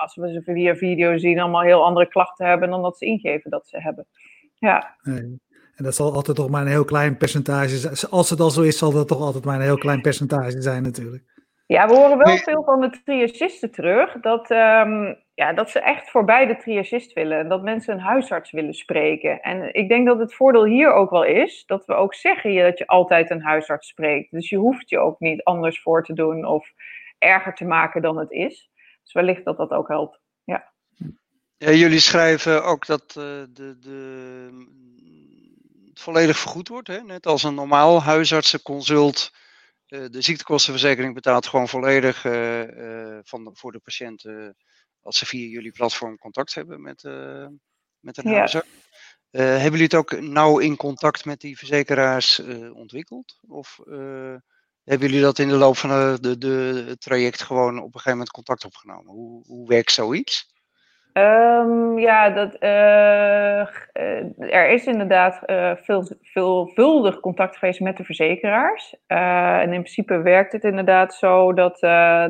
als 0.00 0.16
we 0.16 0.32
ze 0.32 0.42
via 0.42 0.74
video 0.74 1.18
zien, 1.18 1.40
allemaal 1.40 1.62
heel 1.62 1.84
andere 1.84 2.08
klachten 2.08 2.46
hebben 2.46 2.70
dan 2.70 2.82
dat 2.82 2.98
ze 2.98 3.04
ingeven 3.04 3.50
dat 3.50 3.68
ze 3.68 3.80
hebben. 3.80 4.06
Ja. 4.54 4.96
Nee. 5.02 5.38
En 5.74 5.84
dat 5.86 5.94
zal 5.94 6.12
altijd 6.12 6.36
toch 6.36 6.50
maar 6.50 6.62
een 6.62 6.68
heel 6.68 6.84
klein 6.84 7.16
percentage 7.16 7.76
zijn. 7.76 8.10
Als 8.10 8.30
het 8.30 8.40
al 8.40 8.50
zo 8.50 8.62
is, 8.62 8.78
zal 8.78 8.92
dat 8.92 9.08
toch 9.08 9.20
altijd 9.20 9.44
maar 9.44 9.54
een 9.54 9.60
heel 9.60 9.78
klein 9.78 10.00
percentage 10.00 10.62
zijn 10.62 10.82
natuurlijk. 10.82 11.22
Ja, 11.66 11.86
we 11.86 11.94
horen 11.94 12.18
wel 12.18 12.36
veel 12.36 12.62
van 12.64 12.80
de 12.80 13.00
triagisten 13.04 13.70
terug. 13.70 14.20
Dat, 14.20 14.50
um, 14.50 15.16
ja, 15.40 15.52
dat 15.52 15.70
ze 15.70 15.80
echt 15.80 16.10
voorbij 16.10 16.46
de 16.46 16.56
triagist 16.56 17.12
willen. 17.12 17.38
En 17.38 17.48
dat 17.48 17.62
mensen 17.62 17.94
een 17.94 18.00
huisarts 18.00 18.50
willen 18.50 18.74
spreken. 18.74 19.40
En 19.40 19.74
ik 19.74 19.88
denk 19.88 20.06
dat 20.06 20.18
het 20.18 20.34
voordeel 20.34 20.64
hier 20.64 20.92
ook 20.92 21.10
wel 21.10 21.24
is. 21.24 21.62
Dat 21.66 21.84
we 21.86 21.94
ook 21.94 22.14
zeggen 22.14 22.62
dat 22.62 22.78
je 22.78 22.86
altijd 22.86 23.30
een 23.30 23.42
huisarts 23.42 23.88
spreekt. 23.88 24.30
Dus 24.30 24.48
je 24.48 24.56
hoeft 24.56 24.90
je 24.90 24.98
ook 24.98 25.20
niet 25.20 25.42
anders 25.42 25.82
voor 25.82 26.04
te 26.04 26.12
doen. 26.12 26.44
Of 26.44 26.72
erger 27.18 27.54
te 27.54 27.64
maken 27.64 28.02
dan 28.02 28.18
het 28.18 28.30
is. 28.30 28.70
Dus 29.02 29.12
wellicht 29.12 29.44
dat 29.44 29.56
dat 29.56 29.70
ook 29.70 29.88
helpt. 29.88 30.20
Ja. 30.44 30.72
jullie 31.56 31.98
schrijven 31.98 32.64
ook 32.64 32.86
dat 32.86 33.02
uh, 33.18 33.24
de, 33.52 33.78
de 33.78 34.48
volledig 35.94 36.38
vergoed 36.38 36.68
wordt. 36.68 36.88
Hè? 36.88 37.02
Net 37.02 37.26
als 37.26 37.42
een 37.42 37.54
normaal 37.54 38.02
huisartsenconsult. 38.02 39.32
Uh, 39.88 40.04
de 40.10 40.22
ziektekostenverzekering 40.22 41.14
betaalt 41.14 41.46
gewoon 41.46 41.68
volledig 41.68 42.24
uh, 42.24 43.18
van 43.22 43.50
voor 43.52 43.72
de 43.72 43.80
patiënt 43.80 44.24
als 45.02 45.18
ze 45.18 45.26
via 45.26 45.46
jullie 45.46 45.72
platform 45.72 46.18
contact 46.18 46.54
hebben 46.54 46.82
met, 46.82 47.02
met 47.98 48.16
een 48.16 48.30
ja. 48.30 48.36
huisarts. 48.36 48.68
hebben 49.30 49.70
jullie 49.70 49.82
het 49.82 49.94
ook 49.94 50.20
nauw 50.20 50.58
in 50.58 50.76
contact 50.76 51.24
met 51.24 51.40
die 51.40 51.58
verzekeraars 51.58 52.38
ontwikkeld? 52.72 53.38
Of 53.48 53.80
hebben 54.84 55.08
jullie 55.08 55.20
dat 55.20 55.38
in 55.38 55.48
de 55.48 55.54
loop 55.54 55.76
van 55.76 56.18
de, 56.20 56.38
de, 56.38 56.84
het 56.86 57.00
traject 57.00 57.42
gewoon 57.42 57.78
op 57.78 57.84
een 57.84 57.90
gegeven 57.92 58.10
moment 58.10 58.30
contact 58.30 58.64
opgenomen? 58.64 59.12
Hoe, 59.12 59.44
hoe 59.46 59.68
werkt 59.68 59.92
zoiets? 59.92 60.48
Um, 61.12 61.98
ja, 61.98 62.30
dat, 62.30 62.56
uh, 62.60 63.60
er 64.54 64.68
is 64.68 64.86
inderdaad 64.86 65.42
uh, 65.46 65.72
veel, 65.76 66.04
veelvuldig 66.22 67.20
contact 67.20 67.56
geweest 67.56 67.80
met 67.80 67.96
de 67.96 68.04
verzekeraars. 68.04 68.96
en 69.06 69.72
in 69.72 69.82
principe 69.82 70.22
werkt 70.22 70.52
het 70.52 70.64
inderdaad 70.64 71.14
zo 71.14 71.52
dat, 71.52 71.80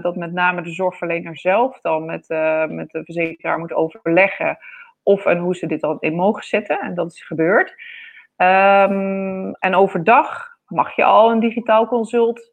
dat 0.03 0.17
met 0.17 0.33
name 0.33 0.63
de 0.63 0.71
zorgverlener 0.71 1.39
zelf 1.39 1.81
dan 1.81 2.05
met, 2.05 2.29
met 2.69 2.91
de 2.91 3.05
verzekeraar 3.05 3.59
moet 3.59 3.73
overleggen 3.73 4.59
of 5.03 5.27
en 5.27 5.39
hoe 5.39 5.57
ze 5.57 5.67
dit 5.67 5.81
dan 5.81 5.97
in 6.01 6.15
mogen 6.15 6.45
zetten. 6.45 6.81
En 6.81 6.95
dat 6.95 7.13
is 7.13 7.23
gebeurd. 7.23 7.71
Um, 8.37 9.55
en 9.55 9.75
overdag 9.75 10.49
mag 10.67 10.97
je 10.97 11.05
al 11.05 11.31
een 11.31 11.41
digitaal 11.41 11.87
consult 11.87 12.53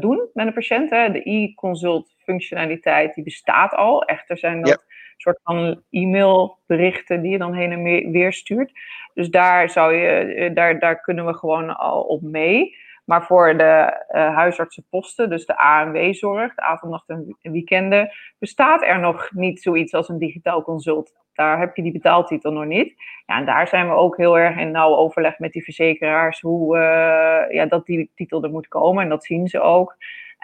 doen 0.00 0.28
met 0.34 0.46
een 0.46 0.52
patiënt. 0.52 0.90
Hè. 0.90 1.10
De 1.10 1.30
e-consult 1.30 2.14
functionaliteit 2.18 3.14
die 3.14 3.24
bestaat 3.24 3.74
al. 3.74 4.04
Echter 4.04 4.38
zijn 4.38 4.62
dat 4.62 4.84
soort 5.20 5.40
van 5.42 5.82
e-mailberichten 5.90 7.22
die 7.22 7.30
je 7.30 7.38
dan 7.38 7.54
heen 7.54 7.72
en 7.72 8.12
weer 8.12 8.32
stuurt. 8.32 8.72
Dus 9.14 9.30
daar, 9.30 9.70
zou 9.70 9.94
je, 9.94 10.08
eh, 10.08 10.54
daar, 10.54 10.78
daar 10.78 11.00
kunnen 11.00 11.26
we 11.26 11.34
gewoon 11.34 11.76
al 11.76 12.02
op 12.02 12.22
mee. 12.22 12.76
Maar 13.04 13.26
voor 13.26 13.56
de 13.56 14.04
uh, 14.10 14.34
huisartsenposten, 14.34 15.30
dus 15.30 15.46
de 15.46 15.58
ANW-zorg, 15.58 16.54
de 16.54 16.62
avondnacht 16.62 17.08
en 17.08 17.36
weekenden, 17.42 18.10
bestaat 18.38 18.82
er 18.82 18.98
nog 18.98 19.30
niet 19.32 19.62
zoiets 19.62 19.94
als 19.94 20.08
een 20.08 20.18
digitaal 20.18 20.62
consult. 20.62 21.14
Daar 21.34 21.58
heb 21.58 21.76
je 21.76 21.82
die 21.82 21.92
betaaltitel 21.92 22.52
nog 22.52 22.64
niet. 22.64 22.94
Ja, 23.26 23.38
en 23.38 23.44
daar 23.44 23.68
zijn 23.68 23.88
we 23.88 23.94
ook 23.94 24.16
heel 24.16 24.38
erg 24.38 24.56
in 24.56 24.70
nauw 24.70 24.96
overleg 24.96 25.38
met 25.38 25.52
die 25.52 25.64
verzekeraars 25.64 26.40
hoe 26.40 26.76
uh, 26.76 27.54
ja, 27.54 27.66
dat 27.66 27.86
die 27.86 28.10
titel 28.14 28.42
er 28.42 28.50
moet 28.50 28.68
komen. 28.68 29.02
En 29.02 29.08
dat 29.08 29.24
zien 29.24 29.48
ze 29.48 29.60
ook. 29.60 29.96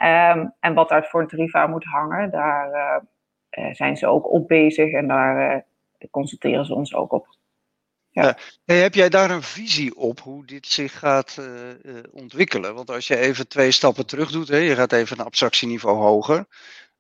Um, 0.03 0.55
en 0.61 0.75
wat 0.75 0.89
daar 0.89 1.05
voor 1.05 1.21
een 1.21 1.27
tarief 1.27 1.55
aan 1.55 1.71
moet 1.71 1.85
hangen, 1.85 2.31
daar, 2.31 3.03
zijn 3.73 3.97
ze 3.97 4.07
ook 4.07 4.33
op 4.33 4.49
bezig 4.49 4.93
en 4.93 5.07
daar 5.07 5.57
uh, 5.57 6.11
concentreren 6.11 6.65
ze 6.65 6.75
ons 6.75 6.95
ook 6.95 7.13
op. 7.13 7.35
Heb 8.65 8.95
jij 8.95 9.09
daar 9.09 9.31
een 9.31 9.43
visie 9.43 9.97
op 9.97 10.21
hoe 10.21 10.47
dit 10.47 10.67
zich 10.67 10.99
gaat 10.99 11.37
uh, 11.41 11.99
ontwikkelen? 12.13 12.75
Want 12.75 12.91
als 12.91 13.07
je 13.07 13.17
even 13.17 13.49
twee 13.49 13.71
stappen 13.71 14.07
terug 14.07 14.31
doet, 14.31 14.49
hè, 14.49 14.57
je 14.57 14.75
gaat 14.75 14.93
even 14.93 15.19
een 15.19 15.25
abstractieniveau 15.25 15.97
hoger, 15.97 16.47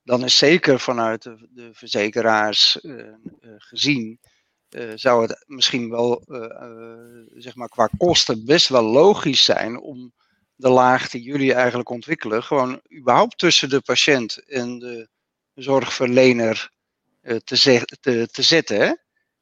dan 0.02 0.24
is 0.24 0.38
zeker 0.38 0.80
vanuit 0.80 1.22
de, 1.22 1.48
de 1.50 1.70
verzekeraars 1.72 2.78
gezien, 3.58 4.20
zou 4.94 5.22
het 5.22 5.44
misschien 5.46 5.90
wel, 5.90 6.22
zeg 7.34 7.54
maar 7.54 7.68
qua 7.68 7.88
kosten, 7.98 8.44
best 8.44 8.68
wel 8.68 8.82
logisch 8.82 9.44
zijn 9.44 9.80
om 9.80 10.12
de 10.54 10.68
laag 10.68 11.08
die 11.08 11.22
jullie 11.22 11.54
eigenlijk 11.54 11.88
ontwikkelen, 11.88 12.42
gewoon 12.42 12.80
überhaupt 12.98 13.38
tussen 13.38 13.68
de 13.68 13.80
patiënt 13.80 14.48
en 14.48 14.78
de 14.78 15.08
zorgverlener 15.56 16.70
uh, 17.22 17.36
te, 17.36 17.84
te, 18.00 18.28
te, 18.30 18.42
zetten. 18.42 18.80
Hè? 18.80 18.92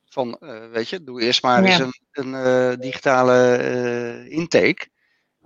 Van, 0.08 0.36
uh, 0.40 0.70
weet 0.70 0.88
je, 0.88 1.04
doe 1.04 1.22
eerst 1.22 1.42
maar 1.42 1.62
ja. 1.62 1.68
eens 1.68 1.78
een, 1.78 1.94
een 2.10 2.32
uh, 2.46 2.76
digitale 2.78 4.28
intake. 4.28 4.88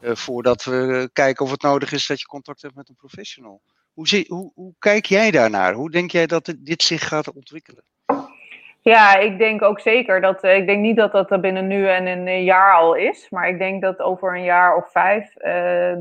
voordat 0.01 0.65
we 0.65 1.11
kijken 1.13 1.45
of 1.45 1.51
het 1.51 1.63
nodig 1.63 1.93
is 1.93 2.07
dat 2.07 2.21
je 2.21 2.27
contact 2.27 2.63
hebt 2.63 2.75
met 2.75 2.89
een 2.89 2.95
professional. 2.95 3.61
Hoe, 3.93 4.09
zie, 4.09 4.25
hoe, 4.29 4.53
hoe 4.55 4.75
kijk 4.79 5.07
jij 5.07 5.31
daarnaar? 5.31 5.73
Hoe 5.73 5.91
denk 5.91 6.11
jij 6.11 6.27
dat 6.27 6.55
dit 6.59 6.83
zich 6.83 7.09
gaat 7.09 7.33
ontwikkelen? 7.33 7.85
Ja, 8.81 9.17
ik 9.17 9.39
denk 9.39 9.63
ook 9.63 9.81
zeker 9.81 10.21
dat. 10.21 10.45
ik 10.45 10.67
denk 10.67 10.81
niet 10.81 10.97
dat 10.97 11.13
dat 11.13 11.31
er 11.31 11.41
binnen 11.41 11.67
nu 11.67 11.89
en 11.89 12.07
een 12.07 12.45
jaar 12.45 12.75
al 12.75 12.95
is. 12.95 13.27
Maar 13.31 13.49
ik 13.49 13.59
denk 13.59 13.83
dat 13.83 13.99
over 13.99 14.37
een 14.37 14.45
jaar 14.45 14.77
of 14.77 14.91
vijf. 14.91 15.33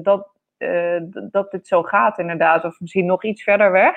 dat, 0.04 0.28
dat 1.32 1.52
dit 1.52 1.68
zo 1.68 1.84
gaat, 1.84 2.20
inderdaad. 2.20 2.64
Of 2.64 2.80
misschien 2.80 3.06
nog 3.06 3.24
iets 3.24 3.44
verder 3.44 3.72
weg. 3.72 3.96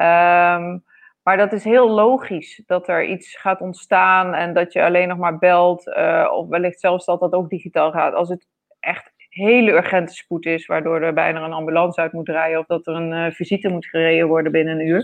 Um, 0.00 0.84
maar 1.22 1.36
dat 1.36 1.52
is 1.52 1.64
heel 1.64 1.90
logisch 1.90 2.62
dat 2.66 2.88
er 2.88 3.04
iets 3.04 3.36
gaat 3.36 3.60
ontstaan 3.60 4.34
en 4.34 4.54
dat 4.54 4.72
je 4.72 4.84
alleen 4.84 5.08
nog 5.08 5.18
maar 5.18 5.38
belt. 5.38 5.86
Uh, 5.86 6.30
of 6.32 6.48
wellicht 6.48 6.80
zelfs 6.80 7.04
dat 7.04 7.20
dat 7.20 7.32
ook 7.32 7.48
digitaal 7.48 7.90
gaat. 7.90 8.14
Als 8.14 8.28
het 8.28 8.46
echt 8.80 9.12
hele 9.28 9.72
urgente 9.72 10.12
spoed 10.12 10.46
is, 10.46 10.66
waardoor 10.66 11.00
er 11.00 11.12
bijna 11.12 11.44
een 11.44 11.52
ambulance 11.52 12.00
uit 12.00 12.12
moet 12.12 12.28
rijden 12.28 12.58
of 12.58 12.66
dat 12.66 12.86
er 12.86 12.94
een 12.94 13.12
uh, 13.12 13.30
visite 13.30 13.68
moet 13.68 13.86
gereden 13.86 14.28
worden 14.28 14.52
binnen 14.52 14.80
een 14.80 14.86
uur. 14.86 15.00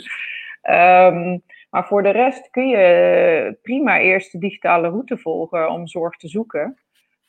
Um, 0.62 1.42
maar 1.70 1.86
voor 1.86 2.02
de 2.02 2.10
rest 2.10 2.50
kun 2.50 2.68
je 2.68 3.58
prima 3.62 3.98
eerst 3.98 4.32
de 4.32 4.38
digitale 4.38 4.88
route 4.88 5.18
volgen 5.18 5.70
om 5.70 5.86
zorg 5.86 6.16
te 6.16 6.28
zoeken. 6.28 6.78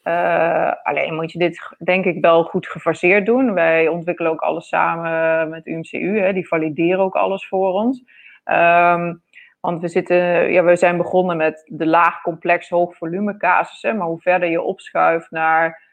Uh, 0.03 0.71
alleen 0.83 1.15
moet 1.15 1.31
je 1.31 1.39
dit 1.39 1.75
denk 1.77 2.05
ik 2.05 2.21
wel 2.21 2.43
goed 2.43 2.67
gefaseerd 2.67 3.25
doen. 3.25 3.53
Wij 3.53 3.87
ontwikkelen 3.87 4.31
ook 4.31 4.41
alles 4.41 4.67
samen 4.67 5.49
met 5.49 5.67
UMCU. 5.67 6.19
Hè. 6.19 6.33
Die 6.33 6.47
valideren 6.47 6.99
ook 6.99 7.15
alles 7.15 7.47
voor 7.47 7.73
ons. 7.73 8.03
Um, 8.45 9.21
want 9.59 9.81
we, 9.81 9.87
zitten, 9.87 10.51
ja, 10.51 10.63
we 10.63 10.75
zijn 10.75 10.97
begonnen 10.97 11.37
met 11.37 11.63
de 11.67 11.85
laag 11.85 12.21
complex 12.21 12.69
hoog 12.69 12.95
volume 12.95 13.37
casussen. 13.37 13.97
Maar 13.97 14.07
hoe 14.07 14.21
verder 14.21 14.49
je 14.49 14.61
opschuift 14.61 15.31
naar 15.31 15.88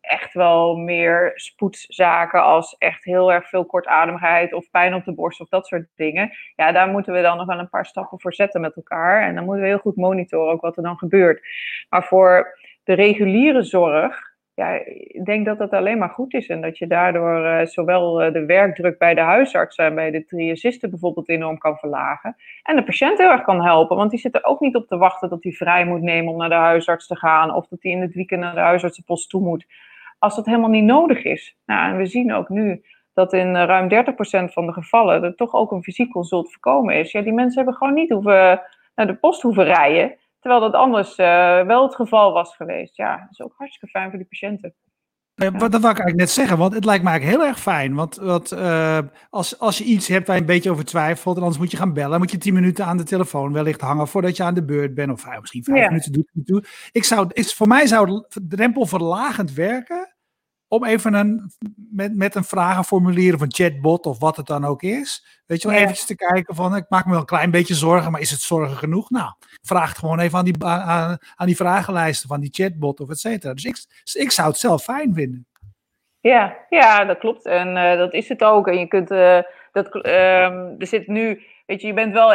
echt 0.00 0.32
wel 0.32 0.76
meer 0.76 1.32
spoedzaken 1.34 2.42
als 2.42 2.76
echt 2.78 3.04
heel 3.04 3.32
erg 3.32 3.48
veel 3.48 3.64
kortademigheid 3.64 4.52
of 4.52 4.70
pijn 4.70 4.94
op 4.94 5.04
de 5.04 5.14
borst 5.14 5.40
of 5.40 5.48
dat 5.48 5.66
soort 5.66 5.86
dingen. 5.94 6.30
Ja, 6.56 6.72
daar 6.72 6.88
moeten 6.88 7.12
we 7.12 7.22
dan 7.22 7.36
nog 7.36 7.46
wel 7.46 7.58
een 7.58 7.68
paar 7.68 7.86
stappen 7.86 8.20
voor 8.20 8.34
zetten 8.34 8.60
met 8.60 8.76
elkaar. 8.76 9.22
En 9.22 9.34
dan 9.34 9.44
moeten 9.44 9.62
we 9.62 9.68
heel 9.68 9.78
goed 9.78 9.96
monitoren 9.96 10.52
ook 10.52 10.60
wat 10.60 10.76
er 10.76 10.82
dan 10.82 10.98
gebeurt. 10.98 11.46
Maar 11.88 12.04
voor 12.04 12.58
de 12.84 12.92
reguliere 12.92 13.62
zorg 13.62 14.27
ja, 14.58 14.80
ik 14.86 15.24
denk 15.24 15.46
dat 15.46 15.58
dat 15.58 15.70
alleen 15.70 15.98
maar 15.98 16.08
goed 16.08 16.34
is. 16.34 16.46
En 16.46 16.60
dat 16.60 16.78
je 16.78 16.86
daardoor 16.86 17.44
uh, 17.44 17.66
zowel 17.66 18.24
uh, 18.24 18.32
de 18.32 18.44
werkdruk 18.44 18.98
bij 18.98 19.14
de 19.14 19.20
huisarts 19.20 19.76
en 19.76 19.94
bij 19.94 20.10
de 20.10 20.24
triagisten 20.24 20.90
bijvoorbeeld 20.90 21.28
enorm 21.28 21.58
kan 21.58 21.76
verlagen. 21.76 22.36
En 22.62 22.76
de 22.76 22.84
patiënt 22.84 23.18
heel 23.18 23.30
erg 23.30 23.42
kan 23.42 23.64
helpen. 23.64 23.96
Want 23.96 24.10
die 24.10 24.20
zit 24.20 24.34
er 24.34 24.44
ook 24.44 24.60
niet 24.60 24.76
op 24.76 24.86
te 24.86 24.96
wachten 24.96 25.28
dat 25.28 25.42
hij 25.42 25.52
vrij 25.52 25.84
moet 25.84 26.02
nemen 26.02 26.32
om 26.32 26.38
naar 26.38 26.48
de 26.48 26.54
huisarts 26.54 27.06
te 27.06 27.16
gaan. 27.16 27.54
Of 27.54 27.68
dat 27.68 27.82
hij 27.82 27.92
in 27.92 28.00
het 28.00 28.14
weekend 28.14 28.40
naar 28.40 28.54
de 28.54 28.60
huisartsenpost 28.60 29.30
toe 29.30 29.40
moet. 29.40 29.66
Als 30.18 30.36
dat 30.36 30.46
helemaal 30.46 30.70
niet 30.70 30.84
nodig 30.84 31.24
is. 31.24 31.56
Nou, 31.66 31.90
en 31.90 31.96
we 31.96 32.06
zien 32.06 32.32
ook 32.32 32.48
nu 32.48 32.82
dat 33.14 33.32
in 33.32 33.54
uh, 33.54 33.64
ruim 33.64 33.88
30% 33.88 34.52
van 34.52 34.66
de 34.66 34.72
gevallen 34.72 35.22
er 35.22 35.34
toch 35.34 35.54
ook 35.54 35.72
een 35.72 35.82
fysiek 35.82 36.10
consult 36.10 36.52
voorkomen 36.52 36.94
is. 36.94 37.12
Ja, 37.12 37.22
die 37.22 37.32
mensen 37.32 37.56
hebben 37.56 37.74
gewoon 37.74 37.94
niet 37.94 38.10
hoeven 38.10 38.60
naar 38.94 39.06
de 39.06 39.14
post 39.14 39.42
hoeven 39.42 39.64
rijden. 39.64 40.16
Terwijl 40.48 40.70
dat 40.72 40.80
anders 40.80 41.18
uh, 41.18 41.66
wel 41.66 41.82
het 41.82 41.94
geval 41.94 42.32
was 42.32 42.56
geweest. 42.56 42.96
Ja, 42.96 43.16
dat 43.16 43.30
is 43.30 43.40
ook 43.40 43.54
hartstikke 43.56 43.86
fijn 43.86 44.08
voor 44.08 44.18
die 44.18 44.28
patiënten. 44.28 44.74
Ja, 45.34 45.50
wat, 45.50 45.72
dat 45.72 45.80
wou 45.80 45.92
ik 45.92 45.98
eigenlijk 45.98 46.16
net 46.16 46.30
zeggen, 46.30 46.58
want 46.58 46.74
het 46.74 46.84
lijkt 46.84 47.04
me 47.04 47.10
eigenlijk 47.10 47.38
heel 47.38 47.48
erg 47.48 47.60
fijn. 47.60 47.94
Want, 47.94 48.16
want 48.16 48.52
uh, 48.52 48.98
als, 49.30 49.58
als 49.58 49.78
je 49.78 49.84
iets 49.84 50.08
hebt 50.08 50.26
waar 50.26 50.36
je 50.36 50.40
een 50.40 50.46
beetje 50.46 50.70
over 50.70 50.84
twijfelt, 50.84 51.36
en 51.36 51.42
anders 51.42 51.60
moet 51.60 51.70
je 51.70 51.76
gaan 51.76 51.92
bellen, 51.92 52.18
moet 52.18 52.30
je 52.30 52.38
tien 52.38 52.54
minuten 52.54 52.84
aan 52.84 52.96
de 52.96 53.02
telefoon 53.02 53.52
wellicht 53.52 53.80
hangen 53.80 54.08
voordat 54.08 54.36
je 54.36 54.42
aan 54.42 54.54
de 54.54 54.64
beurt 54.64 54.94
bent. 54.94 55.12
Of 55.12 55.26
uh, 55.26 55.40
misschien 55.40 55.64
vijf 55.64 55.78
ja. 55.78 55.88
minuten 55.88 56.12
doet 56.12 56.30
het 56.32 56.46
toe. 56.46 56.64
Ik 56.92 57.04
zou, 57.04 57.26
is, 57.32 57.54
voor 57.54 57.68
mij 57.68 57.86
zou 57.86 58.24
drempelverlagend 58.48 59.52
werken 59.52 60.07
om 60.68 60.84
even 60.84 61.14
een, 61.14 61.52
met, 61.90 62.16
met 62.16 62.34
een 62.34 62.44
vragenformulier 62.44 63.34
of 63.34 63.40
een 63.40 63.54
chatbot 63.54 64.06
of 64.06 64.18
wat 64.18 64.36
het 64.36 64.46
dan 64.46 64.64
ook 64.64 64.82
is. 64.82 65.42
Weet 65.46 65.62
je 65.62 65.68
wel, 65.68 65.76
ja. 65.76 65.82
eventjes 65.82 66.06
te 66.06 66.16
kijken 66.16 66.54
van, 66.54 66.76
ik 66.76 66.84
maak 66.88 67.04
me 67.04 67.10
wel 67.10 67.20
een 67.20 67.26
klein 67.26 67.50
beetje 67.50 67.74
zorgen, 67.74 68.12
maar 68.12 68.20
is 68.20 68.30
het 68.30 68.40
zorgen 68.40 68.76
genoeg? 68.76 69.10
Nou, 69.10 69.32
vraag 69.62 69.88
het 69.88 69.98
gewoon 69.98 70.18
even 70.18 70.38
aan 70.38 70.44
die, 70.44 70.64
aan, 70.64 71.18
aan 71.36 71.46
die 71.46 71.56
vragenlijsten 71.56 72.28
van 72.28 72.40
die 72.40 72.52
chatbot 72.52 73.00
of 73.00 73.10
et 73.10 73.18
cetera. 73.18 73.54
Dus 73.54 73.64
ik, 73.64 73.76
ik 74.22 74.30
zou 74.30 74.48
het 74.48 74.58
zelf 74.58 74.82
fijn 74.82 75.14
vinden. 75.14 75.46
Ja, 76.20 76.56
ja 76.68 77.04
dat 77.04 77.18
klopt. 77.18 77.44
En 77.44 77.68
uh, 77.68 77.96
dat 77.96 78.12
is 78.12 78.28
het 78.28 78.42
ook. 78.42 78.68
En 78.68 78.78
je 78.78 78.86
kunt, 78.86 79.10
uh, 79.10 79.38
dat, 79.72 79.94
uh, 79.94 80.80
er 80.80 80.86
zit 80.86 81.06
nu, 81.06 81.42
weet 81.66 81.80
je, 81.80 81.86
je 81.86 81.94
bent 81.94 82.12
wel 82.12 82.32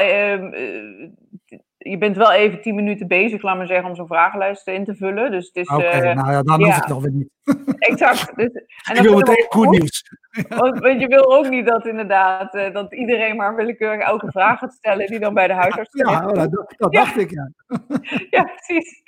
je 1.84 1.98
bent 1.98 2.18
wel 2.18 2.32
even 2.32 2.62
tien 2.62 2.76
minuten 2.76 3.08
bezig, 3.08 3.42
laat 3.42 3.58
maar 3.58 3.68
zeggen, 3.68 3.90
om 3.90 3.96
zo'n 3.96 4.08
vragenlijst 4.08 4.68
in 4.68 4.86
te 4.86 4.96
vullen. 4.96 5.32
Dus 5.32 5.46
het 5.46 5.56
is. 5.56 5.68
Oké, 5.68 5.86
okay, 5.86 6.10
uh, 6.10 6.16
nou 6.16 6.32
ja, 6.32 6.42
dan 6.42 6.60
ja. 6.60 6.66
hoeft 6.66 6.78
het 6.78 6.88
nog 6.88 7.02
weer 7.02 7.12
niet. 7.12 7.30
Exact. 7.90 8.36
Dus, 8.36 8.50
en 8.90 8.96
ik 8.96 9.02
wil 9.02 9.18
meteen 9.18 9.46
goed 9.50 9.70
nieuws. 9.70 10.04
Want, 10.50 10.80
want, 10.80 11.02
je 11.02 11.08
wil 11.08 11.38
ook 11.38 11.50
niet 11.50 11.68
dat 11.68 11.88
inderdaad, 11.88 12.56
uh, 12.56 12.74
dat 12.74 12.94
iedereen 12.94 13.36
maar 13.36 13.56
willekeurig 13.56 14.02
elke 14.02 14.32
vraag 14.32 14.60
gaat 14.60 14.74
stellen 14.74 15.08
die 15.08 15.20
dan 15.20 15.34
bij 15.34 15.48
de 15.48 15.54
huisarts 15.54 15.90
Ja, 15.94 16.12
ja 16.12 16.48
dat, 16.48 16.74
dat 16.78 16.94
dacht 16.94 17.18
ik, 17.18 17.30
ja. 17.30 17.52
ja, 18.38 18.44
precies. 18.44 19.02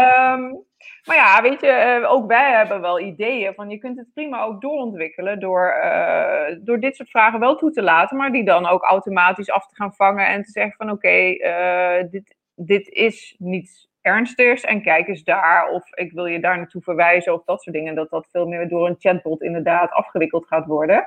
Um, 0.00 0.64
maar 1.06 1.16
ja, 1.16 1.42
weet 1.42 1.60
je, 1.60 1.98
uh, 2.00 2.12
ook 2.12 2.26
wij 2.26 2.52
hebben 2.52 2.80
wel 2.80 3.00
ideeën 3.00 3.54
van 3.54 3.70
je 3.70 3.78
kunt 3.78 3.98
het 3.98 4.12
prima 4.14 4.42
ook 4.42 4.60
doorontwikkelen 4.60 5.40
door, 5.40 5.80
uh, 5.84 6.56
door 6.60 6.80
dit 6.80 6.96
soort 6.96 7.10
vragen 7.10 7.40
wel 7.40 7.56
toe 7.56 7.70
te 7.70 7.82
laten, 7.82 8.16
maar 8.16 8.32
die 8.32 8.44
dan 8.44 8.66
ook 8.66 8.82
automatisch 8.82 9.50
af 9.50 9.66
te 9.66 9.74
gaan 9.74 9.94
vangen 9.94 10.26
en 10.26 10.42
te 10.42 10.50
zeggen 10.50 10.76
van 10.76 10.90
oké, 10.90 11.08
uh, 11.08 12.10
dit, 12.10 12.36
dit 12.54 12.88
is 12.88 13.34
niets 13.38 13.88
ernstigs 14.00 14.64
en 14.64 14.82
kijk 14.82 15.08
eens 15.08 15.24
daar 15.24 15.70
of 15.70 15.94
ik 15.94 16.12
wil 16.12 16.26
je 16.26 16.40
daar 16.40 16.56
naartoe 16.56 16.82
verwijzen 16.82 17.34
of 17.34 17.44
dat 17.44 17.62
soort 17.62 17.76
dingen. 17.76 17.94
Dat 17.94 18.10
dat 18.10 18.28
veel 18.30 18.46
meer 18.46 18.68
door 18.68 18.88
een 18.88 18.96
chatbot 18.98 19.42
inderdaad 19.42 19.90
afgewikkeld 19.90 20.46
gaat 20.46 20.66
worden. 20.66 21.06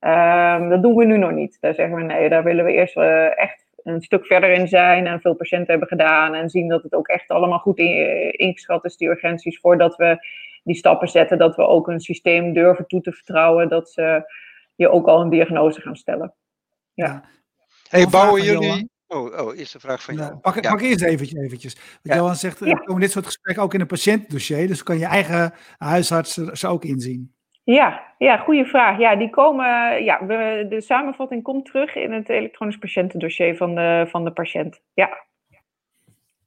Um, 0.00 0.68
dat 0.68 0.82
doen 0.82 0.94
we 0.94 1.04
nu 1.04 1.16
nog 1.16 1.30
niet. 1.30 1.56
Daar 1.60 1.74
zeggen 1.74 1.96
we 1.96 2.02
nee, 2.02 2.28
daar 2.28 2.44
willen 2.44 2.64
we 2.64 2.72
eerst 2.72 2.96
echt 3.36 3.63
een 3.84 4.02
stuk 4.02 4.26
verder 4.26 4.52
in 4.52 4.68
zijn 4.68 5.06
en 5.06 5.20
veel 5.20 5.34
patiënten 5.34 5.70
hebben 5.70 5.88
gedaan 5.88 6.34
en 6.34 6.50
zien 6.50 6.68
dat 6.68 6.82
het 6.82 6.94
ook 6.94 7.08
echt 7.08 7.28
allemaal 7.28 7.58
goed 7.58 7.78
ingeschat 7.78 8.84
is, 8.84 8.96
die 8.96 9.08
urgenties, 9.08 9.58
voordat 9.58 9.96
we 9.96 10.26
die 10.62 10.76
stappen 10.76 11.08
zetten, 11.08 11.38
dat 11.38 11.56
we 11.56 11.62
ook 11.62 11.88
een 11.88 12.00
systeem 12.00 12.52
durven 12.52 12.86
toe 12.86 13.00
te 13.00 13.12
vertrouwen 13.12 13.68
dat 13.68 13.90
ze 13.90 14.32
je 14.74 14.90
ook 14.90 15.06
al 15.06 15.20
een 15.20 15.30
diagnose 15.30 15.80
gaan 15.80 15.96
stellen. 15.96 16.34
Ja. 16.94 17.24
Hey, 17.88 18.06
bouwen 18.06 18.42
jullie... 18.42 18.92
Oh, 19.06 19.38
oh, 19.40 19.58
eerste 19.58 19.80
vraag 19.80 20.02
van 20.02 20.14
jou. 20.14 20.30
Ja, 20.30 20.36
pak, 20.36 20.62
ja. 20.62 20.70
pak 20.70 20.80
eerst 20.80 21.02
eventjes. 21.02 21.42
eventjes. 21.42 21.74
Want 21.74 21.98
ja. 22.02 22.16
Johan 22.16 22.36
zegt, 22.36 22.60
er 22.60 22.82
komen 22.84 23.00
dit 23.00 23.10
soort 23.10 23.26
gesprekken 23.26 23.62
ook 23.62 23.74
in 23.74 23.80
een 23.80 23.86
patiëntdossier, 23.86 24.66
dus 24.66 24.82
kan 24.82 24.98
je 24.98 25.06
eigen 25.06 25.54
huisarts 25.78 26.36
er 26.36 26.68
ook 26.68 26.84
inzien. 26.84 27.33
Ja, 27.64 28.14
ja, 28.18 28.36
goede 28.36 28.64
vraag. 28.64 28.98
Ja, 28.98 29.16
die 29.16 29.30
komen, 29.30 30.04
ja, 30.04 30.26
we, 30.26 30.66
de 30.68 30.80
samenvatting 30.80 31.42
komt 31.42 31.64
terug 31.64 31.94
in 31.94 32.12
het 32.12 32.28
elektronisch 32.28 32.78
patiëntendossier 32.78 33.56
van 33.56 33.74
de, 33.74 34.06
van 34.08 34.24
de 34.24 34.32
patiënt. 34.32 34.80
Ja. 34.94 35.24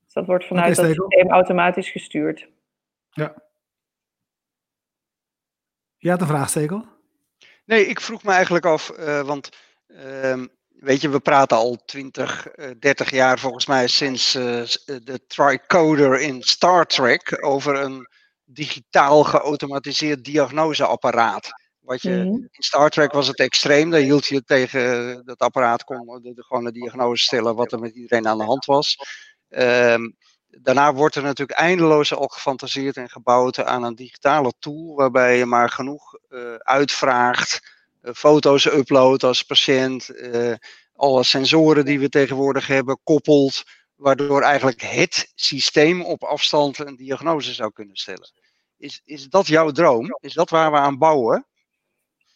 Dus 0.03 0.13
dat 0.13 0.25
wordt 0.25 0.45
vanuit 0.45 0.75
dat 0.75 0.86
systeem 0.86 1.30
automatisch 1.30 1.89
gestuurd. 1.89 2.47
Ja. 3.10 3.34
Je 5.97 6.10
had 6.10 6.21
een 6.21 6.27
vraag, 6.27 6.49
Stekel? 6.49 6.86
Nee, 7.65 7.86
ik 7.86 8.01
vroeg 8.01 8.23
me 8.23 8.32
eigenlijk 8.32 8.65
af, 8.65 8.91
uh, 8.99 9.21
want 9.21 9.49
uh, 9.88 10.43
weet 10.69 11.01
je, 11.01 11.10
we 11.10 11.19
praten 11.19 11.58
al 11.58 11.75
20, 11.86 12.58
uh, 12.58 12.69
30 12.80 13.12
jaar 13.12 13.39
volgens 13.39 13.65
mij 13.65 13.88
sinds 13.88 14.36
uh, 14.36 14.43
de 15.03 15.25
tricoder 15.27 16.19
in 16.19 16.41
Star 16.41 16.86
Trek 16.86 17.45
over 17.45 17.75
een 17.75 18.08
digitaal 18.50 19.24
geautomatiseerd 19.24 20.24
diagnoseapparaat. 20.24 21.50
Wat 21.80 22.02
je, 22.02 22.10
mm-hmm. 22.10 22.48
In 22.52 22.64
Star 22.64 22.90
Trek 22.90 23.12
was 23.12 23.28
het 23.28 23.40
extreem, 23.40 23.90
daar 23.90 24.00
hield 24.00 24.26
je 24.26 24.44
tegen 24.44 25.22
dat 25.26 25.40
apparaat 25.40 25.84
kon 25.84 26.22
de, 26.22 26.34
de, 26.34 26.44
gewoon 26.44 26.66
een 26.66 26.74
diagnose 26.74 27.24
stellen 27.24 27.56
wat 27.56 27.72
er 27.72 27.80
met 27.80 27.96
iedereen 27.96 28.28
aan 28.28 28.38
de 28.38 28.44
hand 28.44 28.66
was. 28.66 28.98
Um, 29.50 30.16
daarna 30.48 30.94
wordt 30.94 31.16
er 31.16 31.24
natuurlijk 31.24 31.60
eindeloos 31.60 32.14
al 32.14 32.28
gefantaseerd 32.28 32.98
en 32.98 33.10
gebouwd 33.10 33.64
aan 33.64 33.84
een 33.84 33.96
digitale 33.96 34.54
tool 34.60 34.96
waarbij 34.96 35.38
je 35.38 35.46
maar 35.46 35.70
genoeg 35.70 36.18
uh, 36.30 36.56
uitvraagt, 36.56 37.62
uh, 38.02 38.14
foto's 38.14 38.66
uploadt 38.66 39.24
als 39.24 39.44
patiënt, 39.44 40.10
uh, 40.10 40.54
alle 40.96 41.24
sensoren 41.24 41.86
die 41.86 42.00
we 42.00 42.10
tegenwoordig 42.10 42.68
hebben 42.68 43.00
koppelt, 43.04 43.64
waardoor 43.96 44.42
eigenlijk 44.42 44.82
het 44.82 45.32
systeem 45.36 46.02
op 46.02 46.24
afstand 46.24 46.80
een 46.80 46.96
diagnose 46.96 47.54
zou 47.54 47.72
kunnen 47.72 47.96
stellen. 47.96 48.32
Is, 48.78 49.02
is 49.06 49.30
dat 49.30 49.48
jouw 49.48 49.72
droom? 49.72 50.18
Is 50.20 50.34
dat 50.34 50.50
waar 50.50 50.72
we 50.72 50.78
aan 50.78 50.98
bouwen? 50.98 51.46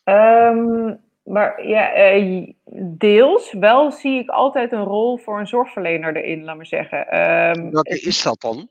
Um, 0.04 1.00
maar 1.24 1.68
ja, 1.68 2.14
uh, 2.14 2.54
deels. 2.98 3.54
Wel 3.54 3.92
zie 3.92 4.20
ik 4.20 4.30
altijd 4.30 4.72
een 4.72 4.84
rol 4.84 5.18
voor 5.18 5.40
een 5.40 5.48
zorgverlener 5.48 6.16
erin, 6.16 6.44
laat 6.44 6.56
maar 6.56 6.66
zeggen. 6.66 7.20
Um, 7.20 7.72
Wat 7.72 7.88
is 7.88 8.24
dat 8.24 8.42
dan? 8.42 8.70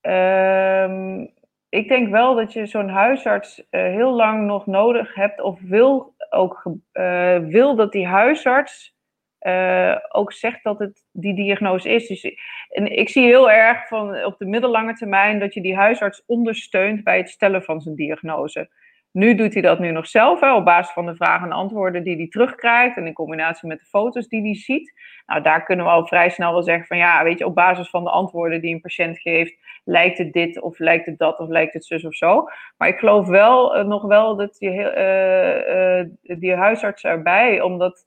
Um, 0.00 1.30
ik 1.68 1.88
denk 1.88 2.10
wel 2.10 2.34
dat 2.34 2.52
je 2.52 2.66
zo'n 2.66 2.88
huisarts 2.88 3.58
uh, 3.58 3.64
heel 3.70 4.12
lang 4.12 4.46
nog 4.46 4.66
nodig 4.66 5.14
hebt 5.14 5.40
of 5.40 5.60
wil 5.60 6.14
ook 6.30 6.62
uh, 6.92 7.38
wil 7.38 7.76
dat 7.76 7.92
die 7.92 8.06
huisarts 8.06 8.94
uh, 9.40 9.96
ook 10.08 10.32
zegt 10.32 10.62
dat 10.62 10.78
het 10.78 11.04
die 11.12 11.34
diagnose 11.34 11.88
is. 11.88 12.06
Dus, 12.08 12.34
en 12.68 12.98
ik 12.98 13.08
zie 13.08 13.24
heel 13.24 13.50
erg 13.50 13.88
van 13.88 14.24
op 14.24 14.38
de 14.38 14.46
middellange 14.46 14.94
termijn 14.94 15.38
dat 15.38 15.54
je 15.54 15.60
die 15.60 15.76
huisarts 15.76 16.22
ondersteunt 16.26 17.04
bij 17.04 17.16
het 17.16 17.30
stellen 17.30 17.62
van 17.62 17.80
zijn 17.80 17.94
diagnose. 17.94 18.68
Nu 19.12 19.34
doet 19.34 19.52
hij 19.52 19.62
dat 19.62 19.78
nu 19.78 19.90
nog 19.90 20.06
zelf, 20.06 20.42
op 20.42 20.64
basis 20.64 20.92
van 20.92 21.06
de 21.06 21.14
vragen 21.14 21.46
en 21.46 21.52
antwoorden 21.52 22.02
die 22.02 22.16
hij 22.16 22.28
terugkrijgt 22.28 22.96
en 22.96 23.06
in 23.06 23.12
combinatie 23.12 23.68
met 23.68 23.78
de 23.78 23.84
foto's 23.84 24.28
die 24.28 24.42
hij 24.42 24.54
ziet. 24.54 24.92
Nou, 25.26 25.42
daar 25.42 25.64
kunnen 25.64 25.84
we 25.84 25.90
al 25.90 26.06
vrij 26.06 26.30
snel 26.30 26.52
wel 26.52 26.62
zeggen 26.62 26.86
van 26.86 26.96
ja, 26.96 27.24
weet 27.24 27.38
je, 27.38 27.46
op 27.46 27.54
basis 27.54 27.90
van 27.90 28.04
de 28.04 28.10
antwoorden 28.10 28.60
die 28.60 28.74
een 28.74 28.80
patiënt 28.80 29.18
geeft, 29.18 29.56
lijkt 29.84 30.18
het 30.18 30.32
dit 30.32 30.60
of 30.60 30.78
lijkt 30.78 31.06
het 31.06 31.18
dat 31.18 31.38
of 31.38 31.48
lijkt 31.48 31.74
het 31.74 31.84
zus 31.84 32.04
of 32.04 32.14
zo. 32.14 32.48
Maar 32.76 32.88
ik 32.88 32.98
geloof 32.98 33.26
wel 33.26 33.78
uh, 33.78 33.84
nog 33.84 34.02
wel 34.02 34.36
dat 34.36 34.56
je, 34.58 36.08
uh, 36.22 36.38
die 36.38 36.54
huisarts 36.54 37.04
erbij, 37.04 37.60
omdat 37.60 38.06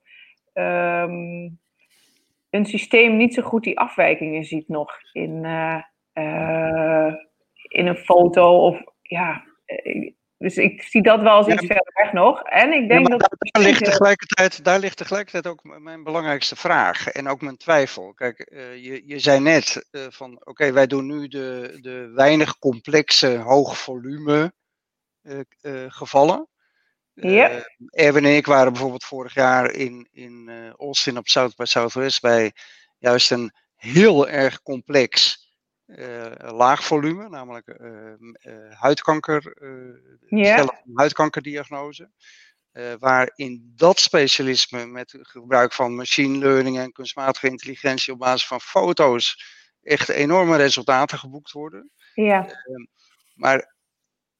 um, 0.54 1.60
een 2.50 2.66
systeem 2.66 3.18
niet 3.18 3.34
zo 3.34 3.42
goed 3.42 3.64
die 3.64 3.80
afwijkingen 3.80 4.44
ziet 4.44 4.68
nog 4.68 4.92
in, 5.12 5.44
uh, 5.44 5.82
uh, 6.14 7.14
in 7.68 7.88
een 7.88 7.98
foto. 7.98 8.58
Of 8.58 8.82
ja, 9.02 9.44
dus 10.38 10.58
ik 10.58 10.82
zie 10.82 11.02
dat 11.02 11.22
wel 11.22 11.32
als 11.32 11.48
iets 11.48 11.66
verder 11.66 11.92
weg 11.94 12.14
nog. 12.14 12.42
En 12.44 12.74
ik 12.74 12.90
denk 12.90 13.08
ja, 13.08 13.18
dat. 13.18 13.36
Daar 13.38 13.64
ligt, 13.64 13.84
tegelijkertijd, 13.84 14.64
daar 14.64 14.80
ligt 14.80 14.98
tegelijkertijd 14.98 15.48
ook 15.48 15.80
mijn 15.80 16.04
belangrijkste 16.04 16.56
vraag 16.56 17.08
en 17.08 17.28
ook 17.28 17.42
mijn 17.42 17.58
twijfel. 17.58 18.14
Kijk, 18.14 18.50
uh, 18.52 18.84
je, 18.84 19.04
je 19.06 19.20
zei 19.20 19.40
net 19.40 19.88
uh, 19.92 20.02
van 20.10 20.32
oké, 20.32 20.50
okay, 20.50 20.74
wij 20.74 20.88
doen 20.88 21.06
nu 21.06 21.28
de, 21.28 21.78
de 21.82 22.12
weinig 22.16 22.60
complexe, 22.60 23.38
hoog 23.38 23.78
volume 23.78 24.54
uh, 25.22 25.86
gevallen. 25.88 26.48
Ja. 27.14 27.52
Uh, 27.52 27.62
Erwin 27.90 28.26
en 28.26 28.36
ik 28.36 28.46
waren 28.46 28.72
bijvoorbeeld 28.72 29.04
vorig 29.04 29.34
jaar 29.34 29.72
in, 29.72 30.08
in 30.12 30.46
uh, 30.50 30.70
Austin 30.70 31.18
op 31.18 31.28
South 31.28 31.56
by 31.56 31.64
Southwest 31.66 32.22
bij 32.22 32.52
juist 32.98 33.32
een 33.32 33.54
heel 33.76 34.30
erg 34.30 34.62
complex 34.62 35.42
laag 36.38 36.84
volume, 36.84 37.30
namelijk 37.30 37.78
huidkanker, 38.80 39.58
yeah. 40.28 40.68
huidkankerdiagnose. 40.94 42.10
Uh, 42.74 42.94
waar 43.00 43.32
in 43.36 43.74
dat 43.76 44.00
specialisme 44.00 44.86
met 44.86 45.18
gebruik 45.20 45.74
van 45.74 45.96
machine 45.96 46.38
learning 46.38 46.78
en 46.78 46.92
kunstmatige 46.92 47.48
intelligentie 47.48 48.14
op 48.14 48.20
basis 48.20 48.48
van 48.48 48.62
foto's 48.62 49.44
echt 49.82 50.10
enorme 50.10 50.56
resultaten 50.56 51.20
geboekt 51.20 51.52
worden. 51.52 51.92
Ja. 52.14 52.46
Uh, 52.46 52.86
maar 53.34 53.76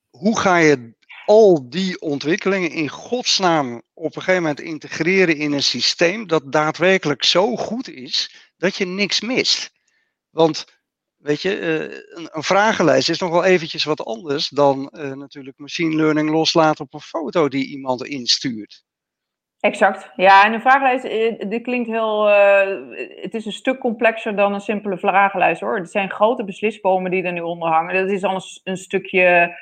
hoe 0.10 0.40
ga 0.40 0.58
je 0.58 0.96
al 1.26 1.70
die 1.70 2.02
ontwikkelingen 2.02 2.72
in 2.72 2.90
godsnaam 2.90 3.82
op 3.94 4.16
een 4.16 4.22
gegeven 4.22 4.42
moment 4.42 4.60
integreren 4.60 5.38
in 5.38 5.52
een 5.52 5.64
systeem 5.64 6.28
dat 6.28 6.52
daadwerkelijk 6.52 7.24
zo 7.24 7.56
goed 7.56 7.90
is 7.90 8.52
dat 8.58 8.76
je 8.76 8.86
niks 8.86 9.22
mist? 9.22 9.72
Want 10.30 10.66
weet 11.18 11.42
je, 11.42 11.60
uh, 11.60 12.28
een, 12.32 12.44
vragenlijst 12.44 13.10
is 13.10 13.20
nog 13.20 13.32
wel 13.32 13.44
eventjes 13.44 13.84
wat 13.84 14.06
anders 14.06 14.50
dan 14.50 14.92
uh, 14.92 15.12
natuurlijk 15.12 15.58
machine 15.58 15.96
learning 15.96 16.30
loslaten 16.30 16.86
op 16.86 16.94
een 16.94 17.00
foto 17.00 17.48
die 17.48 17.68
iemand 17.68 18.06
instuurt. 18.06 18.84
Exact. 19.60 20.12
Ja, 20.16 20.46
en 20.46 20.54
een 20.54 20.62
vragenlijst, 20.62 21.06
eh, 21.06 21.50
dit 21.50 21.64
klinkt 21.64 21.90
heel. 21.90 22.28
het 23.22 23.34
is 23.34 23.46
een 23.46 23.52
stuk 23.52 23.80
complexer 23.80 24.36
dan 24.36 24.54
een 24.54 24.62
simpele 24.62 24.98
vragenlijst 24.98 25.62
hoor. 25.62 25.78
Het 25.78 25.92
zijn 25.92 26.12
grote 26.12 26.44
beslisbomen 26.44 27.12
die 27.12 27.24
er 27.24 27.32
nu 27.32 27.42
onder 27.42 27.70
hangen. 27.70 27.96
Dat 27.96 28.12
is 28.12 28.24
al 28.24 28.42
een 28.64 28.78
stukje 28.78 29.58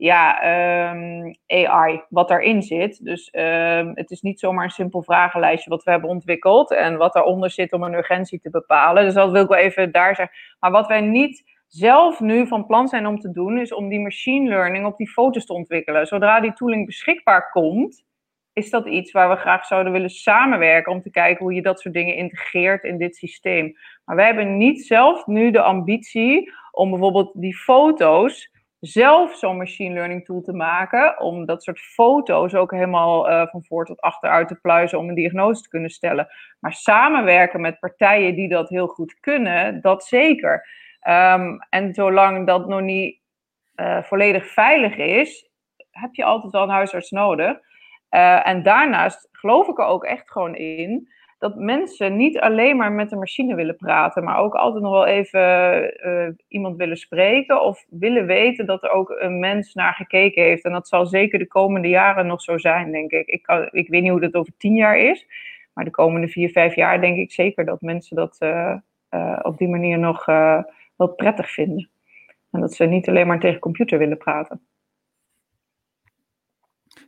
ja, 0.00 0.42
ehm, 0.42 1.32
AI 1.46 2.02
wat 2.08 2.28
daarin 2.28 2.62
zit. 2.62 3.04
Dus 3.04 3.28
um, 3.32 3.90
het 3.94 4.10
is 4.10 4.20
niet 4.20 4.40
zomaar 4.40 4.64
een 4.64 4.70
simpel 4.70 5.02
vragenlijstje 5.02 5.70
wat 5.70 5.82
we 5.82 5.90
hebben 5.90 6.10
ontwikkeld 6.10 6.74
en 6.74 6.96
wat 6.96 7.12
daaronder 7.12 7.50
zit 7.50 7.72
om 7.72 7.82
een 7.82 7.94
urgentie 7.94 8.40
te 8.40 8.50
bepalen. 8.50 9.04
Dus 9.04 9.14
dat 9.14 9.30
wil 9.30 9.42
ik 9.42 9.48
wel 9.48 9.58
even 9.58 9.92
daar 9.92 10.14
zeggen. 10.14 10.36
Maar 10.60 10.70
wat 10.70 10.86
wij 10.86 11.00
niet 11.00 11.44
zelf 11.66 12.20
nu 12.20 12.46
van 12.46 12.66
plan 12.66 12.88
zijn 12.88 13.06
om 13.06 13.18
te 13.18 13.30
doen, 13.30 13.58
is 13.58 13.74
om 13.74 13.88
die 13.88 14.00
machine 14.00 14.48
learning 14.48 14.86
op 14.86 14.96
die 14.96 15.10
foto's 15.10 15.46
te 15.46 15.52
ontwikkelen. 15.52 16.06
Zodra 16.06 16.40
die 16.40 16.52
tooling 16.52 16.86
beschikbaar 16.86 17.50
komt, 17.50 18.04
is 18.52 18.70
dat 18.70 18.86
iets 18.86 19.12
waar 19.12 19.28
we 19.28 19.36
graag 19.36 19.64
zouden 19.64 19.92
willen 19.92 20.10
samenwerken 20.10 20.92
om 20.92 21.02
te 21.02 21.10
kijken 21.10 21.44
hoe 21.44 21.54
je 21.54 21.62
dat 21.62 21.80
soort 21.80 21.94
dingen 21.94 22.14
integreert 22.14 22.84
in 22.84 22.98
dit 22.98 23.16
systeem. 23.16 23.76
Maar 24.04 24.16
wij 24.16 24.26
hebben 24.26 24.56
niet 24.56 24.86
zelf 24.86 25.26
nu 25.26 25.50
de 25.50 25.62
ambitie 25.62 26.52
om 26.70 26.90
bijvoorbeeld 26.90 27.32
die 27.34 27.56
foto's 27.56 28.58
zelf 28.80 29.36
zo'n 29.36 29.56
machine 29.56 29.94
learning 29.94 30.24
tool 30.24 30.40
te 30.40 30.52
maken. 30.52 31.20
Om 31.20 31.46
dat 31.46 31.62
soort 31.62 31.80
foto's 31.80 32.54
ook 32.54 32.70
helemaal 32.70 33.30
uh, 33.30 33.46
van 33.46 33.64
voor 33.64 33.86
tot 33.86 34.00
achter 34.00 34.30
uit 34.30 34.48
te 34.48 34.60
pluizen 34.60 34.98
om 34.98 35.08
een 35.08 35.14
diagnose 35.14 35.62
te 35.62 35.68
kunnen 35.68 35.90
stellen. 35.90 36.28
Maar 36.60 36.72
samenwerken 36.72 37.60
met 37.60 37.78
partijen 37.78 38.34
die 38.34 38.48
dat 38.48 38.68
heel 38.68 38.86
goed 38.86 39.20
kunnen, 39.20 39.80
dat 39.80 40.04
zeker. 40.04 40.66
Um, 41.08 41.58
en 41.68 41.94
zolang 41.94 42.46
dat 42.46 42.68
nog 42.68 42.80
niet 42.80 43.20
uh, 43.76 44.02
volledig 44.02 44.46
veilig 44.46 44.96
is, 44.96 45.50
heb 45.90 46.14
je 46.14 46.24
altijd 46.24 46.52
wel 46.52 46.62
een 46.62 46.68
huisarts 46.68 47.10
nodig. 47.10 47.58
Uh, 48.10 48.46
en 48.46 48.62
daarnaast 48.62 49.28
geloof 49.32 49.68
ik 49.68 49.78
er 49.78 49.84
ook 49.84 50.04
echt 50.04 50.30
gewoon 50.30 50.54
in 50.54 51.08
dat 51.40 51.56
mensen 51.56 52.16
niet 52.16 52.40
alleen 52.40 52.76
maar 52.76 52.92
met 52.92 53.10
de 53.10 53.16
machine 53.16 53.54
willen 53.54 53.76
praten, 53.76 54.24
maar 54.24 54.38
ook 54.38 54.54
altijd 54.54 54.82
nog 54.82 54.92
wel 54.92 55.06
even 55.06 55.40
uh, 56.06 56.28
iemand 56.48 56.76
willen 56.76 56.96
spreken 56.96 57.62
of 57.62 57.86
willen 57.88 58.26
weten 58.26 58.66
dat 58.66 58.82
er 58.82 58.90
ook 58.90 59.10
een 59.18 59.38
mens 59.38 59.74
naar 59.74 59.94
gekeken 59.94 60.42
heeft. 60.42 60.64
En 60.64 60.72
dat 60.72 60.88
zal 60.88 61.06
zeker 61.06 61.38
de 61.38 61.46
komende 61.46 61.88
jaren 61.88 62.26
nog 62.26 62.42
zo 62.42 62.58
zijn, 62.58 62.92
denk 62.92 63.10
ik. 63.10 63.26
Ik, 63.26 63.68
ik 63.70 63.88
weet 63.88 64.02
niet 64.02 64.10
hoe 64.10 64.20
dat 64.20 64.34
over 64.34 64.52
tien 64.56 64.74
jaar 64.74 64.98
is, 64.98 65.26
maar 65.74 65.84
de 65.84 65.90
komende 65.90 66.28
vier, 66.28 66.50
vijf 66.50 66.74
jaar 66.74 67.00
denk 67.00 67.16
ik 67.16 67.32
zeker 67.32 67.64
dat 67.64 67.80
mensen 67.80 68.16
dat 68.16 68.36
uh, 68.40 68.76
uh, 69.10 69.38
op 69.42 69.58
die 69.58 69.68
manier 69.68 69.98
nog 69.98 70.24
wel 70.96 71.08
prettig 71.16 71.50
vinden. 71.50 71.90
En 72.50 72.60
dat 72.60 72.74
ze 72.74 72.84
niet 72.84 73.08
alleen 73.08 73.26
maar 73.26 73.40
tegen 73.40 73.60
computer 73.60 73.98
willen 73.98 74.18
praten. 74.18 74.60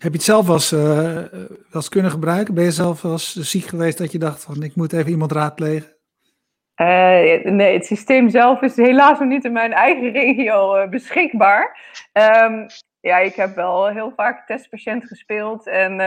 Heb 0.02 0.10
je 0.10 0.18
het 0.18 0.26
zelf 0.26 0.48
als, 0.48 0.72
uh, 0.72 1.22
als 1.72 1.88
kunnen 1.88 2.10
gebruiken? 2.10 2.54
Ben 2.54 2.64
je 2.64 2.70
zelf 2.70 3.04
als 3.04 3.34
ziek 3.34 3.64
geweest 3.64 3.98
dat 3.98 4.12
je 4.12 4.18
dacht 4.18 4.44
van 4.44 4.62
ik 4.62 4.76
moet 4.76 4.92
even 4.92 5.10
iemand 5.10 5.32
raadplegen? 5.32 5.96
Uh, 6.76 7.44
nee, 7.44 7.72
het 7.72 7.86
systeem 7.86 8.28
zelf 8.28 8.62
is 8.62 8.76
helaas 8.76 9.18
nog 9.18 9.28
niet 9.28 9.44
in 9.44 9.52
mijn 9.52 9.72
eigen 9.72 10.12
regio 10.20 10.76
uh, 10.76 10.88
beschikbaar. 10.88 11.78
Um, 12.12 12.66
ja, 13.00 13.18
ik 13.18 13.34
heb 13.34 13.54
wel 13.54 13.88
heel 13.88 14.12
vaak 14.16 14.46
testpatiënt 14.46 15.04
gespeeld 15.04 15.66
en 15.66 15.92
uh, 15.92 15.98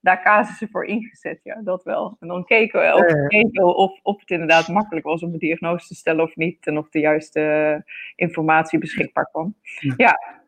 daar 0.00 0.22
casussen 0.22 0.68
voor 0.70 0.84
ingezet, 0.84 1.40
ja, 1.42 1.60
dat 1.64 1.84
wel. 1.84 2.16
En 2.20 2.28
dan 2.28 2.44
keken 2.44 2.80
we, 2.80 2.94
of, 2.94 3.28
keken 3.28 3.76
of, 3.76 4.00
of 4.02 4.20
het 4.20 4.30
inderdaad 4.30 4.68
makkelijk 4.68 5.06
was 5.06 5.22
om 5.22 5.32
een 5.32 5.38
diagnose 5.38 5.86
te 5.86 5.94
stellen 5.94 6.24
of 6.24 6.36
niet. 6.36 6.66
En 6.66 6.78
of 6.78 6.88
de 6.88 7.00
juiste 7.00 7.82
informatie 8.16 8.78
beschikbaar 8.78 9.28
kwam. 9.30 9.54
Ja, 9.96 10.42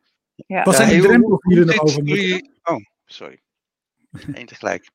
ja. 0.46 0.62
Wat 0.62 0.77
zijn 0.77 0.88
de 0.88 1.07
drempels 1.07 1.40
die 1.40 1.59
er 1.59 1.66
nog 1.66 1.81
over 1.81 2.05
moeten? 2.05 2.51
Oh, 2.62 2.77
sorry. 3.05 3.40
Eén 4.33 4.46
tegelijk. 4.46 4.90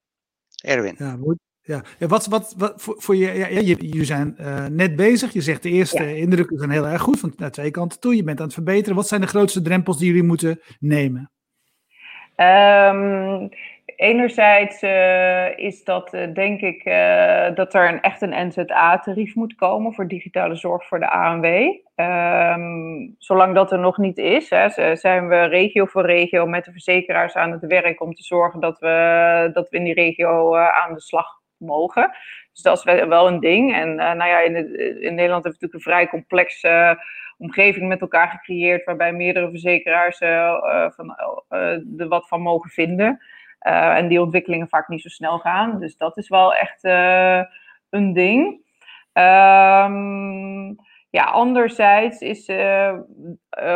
Erwin. 0.64 0.96
Ja, 0.98 1.18
ja. 1.62 1.84
ja, 2.00 2.08
wat, 2.08 2.26
wat, 2.26 2.54
wat 2.58 2.74
voor, 2.76 2.96
voor 2.98 3.16
je, 3.16 3.34
ja, 3.34 3.48
jullie 3.48 4.06
zijn 4.06 4.36
uh, 4.40 4.66
net 4.66 4.96
bezig. 4.96 5.34
Je 5.34 5.42
zegt 5.42 5.64
de 5.64 5.70
eerste 5.70 6.04
ja. 6.04 6.16
indrukken 6.16 6.58
zijn 6.58 6.70
heel 6.70 6.88
erg 6.88 7.02
goed, 7.02 7.20
van 7.20 7.34
naar 7.38 7.52
twee 7.52 7.72
kanten 7.72 8.00
toe. 8.00 8.16
Je 8.16 8.24
bent 8.24 8.40
aan 8.40 8.46
het 8.46 8.54
verbeteren. 8.54 8.96
Wat 8.96 9.08
zijn 9.08 9.22
de 9.22 9.28
grootste 9.28 9.62
drempels 9.62 9.98
die 9.98 10.08
jullie 10.08 10.24
moeten 10.24 10.62
nemen? 10.80 11.32
Um, 12.36 13.50
enerzijds 13.96 14.82
uh, 14.84 15.58
is 15.58 15.84
dat, 15.84 16.14
uh, 16.14 16.34
denk 16.34 16.62
ik, 16.62 16.86
uh, 16.86 17.56
dat 17.56 17.74
er 17.74 17.90
een, 17.90 18.02
echt 18.02 18.22
een 18.22 18.48
NZA-tarief 18.48 19.36
moet 19.36 19.56
komen 19.56 19.94
voor 19.94 20.08
digitale 20.08 20.56
zorg 20.56 20.88
voor 20.88 21.00
de 21.00 21.10
ANW. 21.10 21.46
Um, 22.02 22.08
ehm, 22.08 23.08
zolang 23.18 23.56
dat 23.56 23.72
er 23.72 23.80
nog 23.80 23.98
niet 23.98 24.18
is, 24.18 24.50
hè, 24.50 24.96
zijn 24.96 25.28
we 25.28 25.44
regio 25.44 25.86
voor 25.86 26.06
regio 26.06 26.46
met 26.46 26.66
de 26.66 26.72
verzekeraars 26.72 27.36
aan 27.36 27.52
het 27.52 27.66
werk 27.66 28.02
om 28.02 28.14
te 28.14 28.24
zorgen 28.24 28.60
dat 28.60 28.80
we, 28.80 29.50
dat 29.54 29.70
we 29.70 29.78
in 29.78 29.84
die 29.84 29.94
regio 29.94 30.56
aan 30.56 30.94
de 30.94 31.02
slag 31.02 31.28
mogen. 31.58 32.12
Dus 32.54 32.62
dat 32.62 32.78
is 32.78 32.84
wel 33.06 33.28
een 33.28 33.40
ding. 33.40 33.76
En 33.76 33.96
nou 33.96 34.26
ja, 34.26 34.40
in, 34.40 34.56
in 35.02 35.16
Nederland 35.16 35.44
hebben 35.44 35.60
we 35.60 35.68
natuurlijk 35.68 35.74
een 35.74 35.80
vrij 35.80 36.08
complexe 36.08 37.04
omgeving 37.38 37.88
met 37.88 38.02
elkaar 38.02 38.30
gecreëerd, 38.30 38.86
waarbij 38.86 39.14
meerdere 39.14 39.50
verzekeraars 39.50 40.18
van, 40.96 41.16
er 41.98 42.08
wat 42.08 42.28
van 42.28 42.42
mogen 42.42 42.70
vinden. 42.70 43.20
En 43.60 44.08
die 44.08 44.22
ontwikkelingen 44.22 44.70
vaak 44.70 44.88
niet 44.88 45.02
zo 45.02 45.10
snel 45.10 45.40
gaan. 45.40 45.80
Dus 45.80 45.98
dat 45.98 46.18
is 46.18 46.30
wel 46.30 46.56
echt 46.56 46.84
een 47.90 48.14
ding. 48.14 48.60
Um, 49.14 50.78
ja, 51.12 51.24
anderzijds 51.24 52.20
is, 52.20 52.50
uh, 52.50 52.94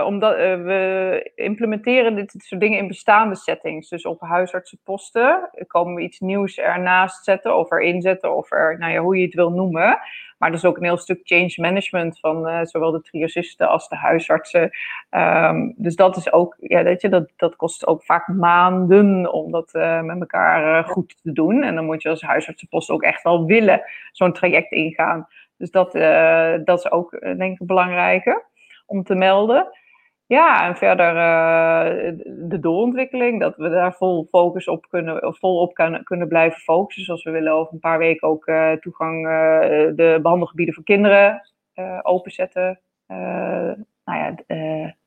omdat 0.05 0.35
we 0.35 1.31
implementeren 1.35 2.15
dit 2.15 2.33
soort 2.37 2.61
dingen 2.61 2.79
in 2.79 2.87
bestaande 2.87 3.35
settings. 3.35 3.89
Dus 3.89 4.05
op 4.05 4.21
huisartsenposten 4.21 5.49
komen 5.67 5.95
we 5.95 6.01
iets 6.01 6.19
nieuws 6.19 6.57
ernaast 6.57 7.23
zetten 7.23 7.57
of 7.57 7.71
erin 7.71 8.01
zetten 8.01 8.35
of 8.35 8.51
er, 8.51 8.77
nou 8.79 8.93
ja, 8.93 8.99
hoe 8.99 9.17
je 9.17 9.25
het 9.25 9.33
wil 9.33 9.51
noemen. 9.51 9.99
Maar 10.37 10.49
er 10.49 10.55
is 10.55 10.65
ook 10.65 10.77
een 10.77 10.83
heel 10.83 10.97
stuk 10.97 11.19
change 11.23 11.53
management 11.55 12.19
van 12.19 12.67
zowel 12.67 12.91
de 12.91 13.01
triosisten 13.01 13.69
als 13.69 13.89
de 13.89 13.95
huisartsen. 13.95 14.71
Um, 15.09 15.73
dus 15.77 15.95
dat 15.95 16.15
is 16.15 16.31
ook, 16.31 16.55
ja, 16.59 16.83
weet 16.83 17.01
je, 17.01 17.09
dat, 17.09 17.31
dat 17.35 17.55
kost 17.55 17.87
ook 17.87 18.03
vaak 18.03 18.27
maanden 18.27 19.33
om 19.33 19.51
dat 19.51 19.69
met 20.01 20.19
elkaar 20.19 20.83
goed 20.83 21.17
te 21.21 21.31
doen. 21.31 21.63
En 21.63 21.75
dan 21.75 21.85
moet 21.85 22.01
je 22.01 22.09
als 22.09 22.21
huisartsenpost 22.21 22.89
ook 22.89 23.03
echt 23.03 23.23
wel 23.23 23.45
willen 23.45 23.81
zo'n 24.11 24.33
traject 24.33 24.71
ingaan. 24.71 25.27
Dus 25.57 25.71
dat, 25.71 25.91
dat 26.65 26.77
is 26.77 26.91
ook 26.91 27.19
denk 27.21 27.59
ik 27.59 27.67
belangrijke 27.67 28.43
om 28.85 29.03
te 29.03 29.15
melden. 29.15 29.67
Ja, 30.27 30.67
en 30.67 30.75
verder 30.75 31.15
uh, 31.15 32.13
de 32.49 32.59
doorontwikkeling, 32.59 33.39
dat 33.39 33.55
we 33.55 33.69
daar 33.69 33.93
vol 33.93 34.27
focus 34.31 34.67
op 34.67 34.85
kunnen, 34.89 35.27
of 35.27 35.39
volop 35.39 35.73
kunnen, 35.73 36.03
kunnen 36.03 36.27
blijven 36.27 36.61
focussen. 36.61 37.03
Zoals 37.03 37.23
we 37.23 37.31
willen 37.31 37.53
over 37.53 37.73
een 37.73 37.79
paar 37.79 37.97
weken 37.97 38.27
ook 38.27 38.45
toegang, 38.79 39.23
de 39.95 40.19
behandelgebieden 40.21 40.75
voor 40.75 40.83
kinderen 40.83 41.41
openzetten. 42.01 42.79
nou 43.07 43.85
ja, 44.05 44.35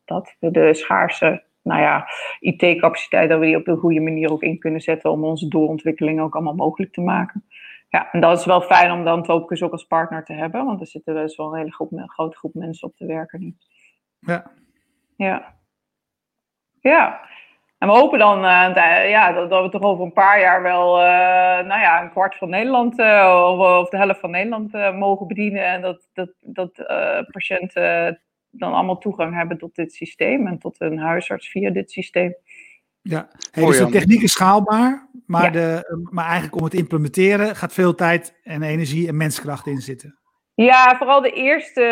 dat, 0.05 0.37
de 0.39 0.75
schaarse 0.75 1.43
nou 1.69 1.81
ja, 1.81 2.09
IT-capaciteit, 2.41 3.29
dat 3.29 3.39
we 3.39 3.47
die 3.47 3.57
op 3.57 3.65
de 3.65 3.77
goede 3.77 4.01
manier 4.01 4.33
ook 4.33 4.43
in 4.43 4.59
kunnen 4.59 4.81
zetten 4.81 5.11
om 5.11 5.25
onze 5.25 5.49
doorontwikkeling 5.49 6.21
ook 6.21 6.35
allemaal 6.35 6.55
mogelijk 6.55 6.93
te 6.93 7.01
maken. 7.01 7.45
Ja, 7.88 8.12
en 8.12 8.20
dat 8.20 8.38
is 8.38 8.44
wel 8.44 8.61
fijn 8.61 8.90
om 8.90 9.05
dan 9.05 9.22
Topicus 9.22 9.62
ook 9.62 9.72
als 9.72 9.87
partner 9.87 10.24
te 10.24 10.33
hebben, 10.33 10.64
want 10.64 10.81
er 10.81 10.87
zitten 10.87 11.14
dus 11.14 11.37
wel 11.37 11.53
een 11.53 11.59
hele 11.59 11.72
groep, 11.72 11.92
een 11.92 12.11
grote 12.11 12.37
groep 12.37 12.55
mensen 12.55 12.88
op 12.88 12.96
te 12.96 13.07
werken 13.07 13.40
nu. 13.40 13.57
Ja, 14.18 14.51
ja. 15.16 15.57
Ja. 16.81 17.20
En 17.79 17.88
we 17.88 17.94
hopen 17.94 18.18
dan 18.18 18.38
uh, 18.38 18.74
ja, 19.09 19.33
dat, 19.33 19.51
dat, 19.51 19.64
we 19.64 19.70
toch 19.70 19.83
over 19.83 20.05
een 20.05 20.12
paar 20.12 20.40
jaar 20.40 20.62
wel 20.62 20.98
uh, 20.98 21.05
nou 21.66 21.81
ja, 21.81 22.03
een 22.03 22.11
kwart 22.11 22.37
van 22.37 22.48
Nederland 22.51 22.98
uh, 22.98 23.44
of, 23.46 23.83
of, 23.83 23.88
de 23.88 23.96
helft 23.96 24.20
van 24.20 24.31
Nederland 24.31 24.72
mogen 24.72 25.27
bedienen. 25.27 25.64
En 25.64 25.83
dat, 25.83 26.09
dat, 26.12 26.31
dat 26.40 26.72
patiënten 27.31 28.20
dan 28.51 28.72
allemaal 28.72 28.98
toegang 28.98 29.35
hebben 29.35 29.59
tot 29.59 29.74
dit 29.74 29.92
systeem 29.92 30.46
en 30.46 30.59
tot 30.59 30.81
een 30.81 30.98
huisarts 30.98 31.48
via 31.48 31.70
dit 31.70 31.90
systeem. 31.90 32.35
Ja, 33.03 33.29
hey, 33.51 33.64
dus 33.64 33.79
de 33.79 33.88
techniek 33.88 34.22
is 34.22 34.33
schaalbaar, 34.33 35.08
maar, 35.29 35.53
de, 35.53 35.99
maar 36.11 36.25
eigenlijk 36.25 36.57
om 36.57 36.62
het 36.62 36.71
te 36.71 36.79
implementeren 36.79 37.57
gaat 37.57 37.73
veel 37.73 37.95
tijd 37.95 38.38
en 38.43 38.62
energie 38.62 39.09
en 39.09 39.17
menskracht 39.17 39.67
in 39.67 39.81
zitten. 39.81 40.19
Ja, 40.55 40.97
vooral 40.97 41.21
de 41.21 41.31
eerste, 41.31 41.83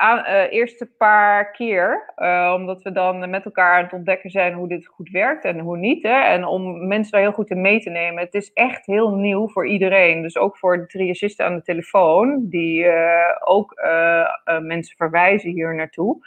uh, 0.00 0.52
eerste 0.52 0.86
paar 0.98 1.50
keer. 1.50 2.12
Uh, 2.16 2.52
omdat 2.56 2.82
we 2.82 2.92
dan 2.92 3.30
met 3.30 3.44
elkaar 3.44 3.76
aan 3.76 3.82
het 3.82 3.92
ontdekken 3.92 4.30
zijn 4.30 4.52
hoe 4.52 4.68
dit 4.68 4.86
goed 4.86 5.10
werkt 5.10 5.44
en 5.44 5.58
hoe 5.58 5.76
niet. 5.76 6.02
Hè? 6.02 6.20
En 6.20 6.44
om 6.44 6.86
mensen 6.86 7.12
daar 7.12 7.20
heel 7.20 7.32
goed 7.32 7.50
in 7.50 7.60
mee 7.60 7.80
te 7.80 7.90
nemen. 7.90 8.22
Het 8.22 8.34
is 8.34 8.52
echt 8.52 8.86
heel 8.86 9.10
nieuw 9.10 9.48
voor 9.48 9.66
iedereen. 9.66 10.22
Dus 10.22 10.36
ook 10.36 10.56
voor 10.56 10.78
de 10.78 10.86
triagisten 10.86 11.46
aan 11.46 11.54
de 11.54 11.62
telefoon, 11.62 12.48
die 12.48 12.84
uh, 12.84 12.94
ook 13.44 13.74
mensen 14.60 14.96
verwijzen 14.96 15.50
hier 15.50 15.74
naartoe. 15.74 16.26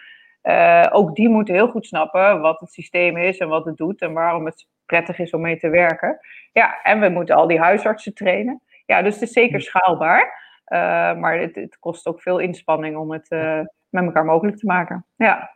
ook 0.92 1.16
die 1.16 1.30
moeten 1.30 1.54
heel 1.54 1.70
goed 1.70 1.86
snappen 1.86 2.42
wat 2.42 2.60
het 2.60 2.72
systeem 2.72 3.18
is 3.18 3.38
en 3.38 3.48
wat 3.48 3.66
het 3.66 3.78
doet 3.78 4.02
en 4.02 4.14
waarom 4.14 4.46
het 4.46 4.68
prettig 4.92 5.20
is 5.20 5.32
om 5.32 5.42
mee 5.42 5.60
te 5.60 5.70
werken. 5.70 6.20
Ja, 6.52 6.82
en 6.84 7.00
we 7.00 7.10
moeten 7.10 7.36
al 7.36 7.48
die 7.48 7.60
huisartsen 7.60 8.14
trainen. 8.14 8.62
Ja, 8.86 9.02
dus 9.02 9.14
het 9.14 9.24
is 9.24 9.32
zeker 9.32 9.62
schaalbaar. 9.62 10.40
Uh, 10.68 10.78
maar 11.20 11.40
het, 11.40 11.56
het, 11.56 11.78
kost 11.80 12.06
ook 12.08 12.22
veel 12.22 12.40
inspanning 12.40 12.98
om 12.98 13.12
het 13.12 13.32
uh, 13.32 13.60
met 13.90 14.04
elkaar 14.04 14.26
mogelijk 14.26 14.58
te 14.58 14.66
maken. 14.66 15.06
Ja. 15.16 15.50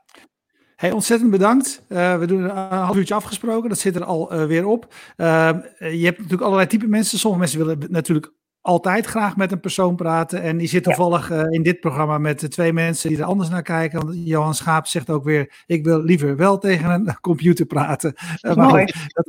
Hey, 0.76 0.92
ontzettend 0.92 1.32
bedankt. 1.32 1.86
Uh, 1.90 2.18
we 2.18 2.26
doen 2.26 2.44
een 2.44 2.78
half 2.78 2.96
uurtje 2.96 3.14
afgesproken. 3.14 3.70
Dat 3.70 3.78
zit 3.78 3.96
er 3.96 4.04
al 4.04 4.48
weer 4.48 4.66
op. 4.66 4.88
je 5.16 6.04
hebt 6.04 6.18
natuurlijk 6.18 6.42
allerlei 6.42 6.68
type 6.68 6.88
mensen. 6.88 7.20
Sommige 7.20 7.42
mensen 7.42 7.60
willen 7.66 7.92
natuurlijk 7.92 8.34
altijd 8.66 9.06
graag 9.06 9.36
met 9.36 9.52
een 9.52 9.60
persoon 9.60 9.96
praten. 9.96 10.42
En 10.42 10.58
die 10.58 10.68
zit 10.68 10.84
toevallig 10.84 11.30
ja. 11.30 11.50
in 11.50 11.64
dit 11.64 11.80
programma 11.80 12.18
met 12.18 12.52
twee 12.52 12.74
mensen 12.74 13.10
die 13.10 13.18
er 13.18 13.24
anders 13.24 13.50
naar 13.50 13.62
kijken. 13.62 14.06
Want 14.06 14.28
Johan 14.28 14.54
Schaap 14.54 14.88
zegt 14.88 15.10
ook 15.10 15.24
weer: 15.24 15.64
Ik 15.66 15.84
wil 15.84 16.02
liever 16.02 16.36
wel 16.36 16.58
tegen 16.58 16.90
een 16.90 17.20
computer 17.22 17.66
praten. 17.66 18.16
maar 18.42 18.58
mooi. 18.58 18.86
Dat, 19.08 19.26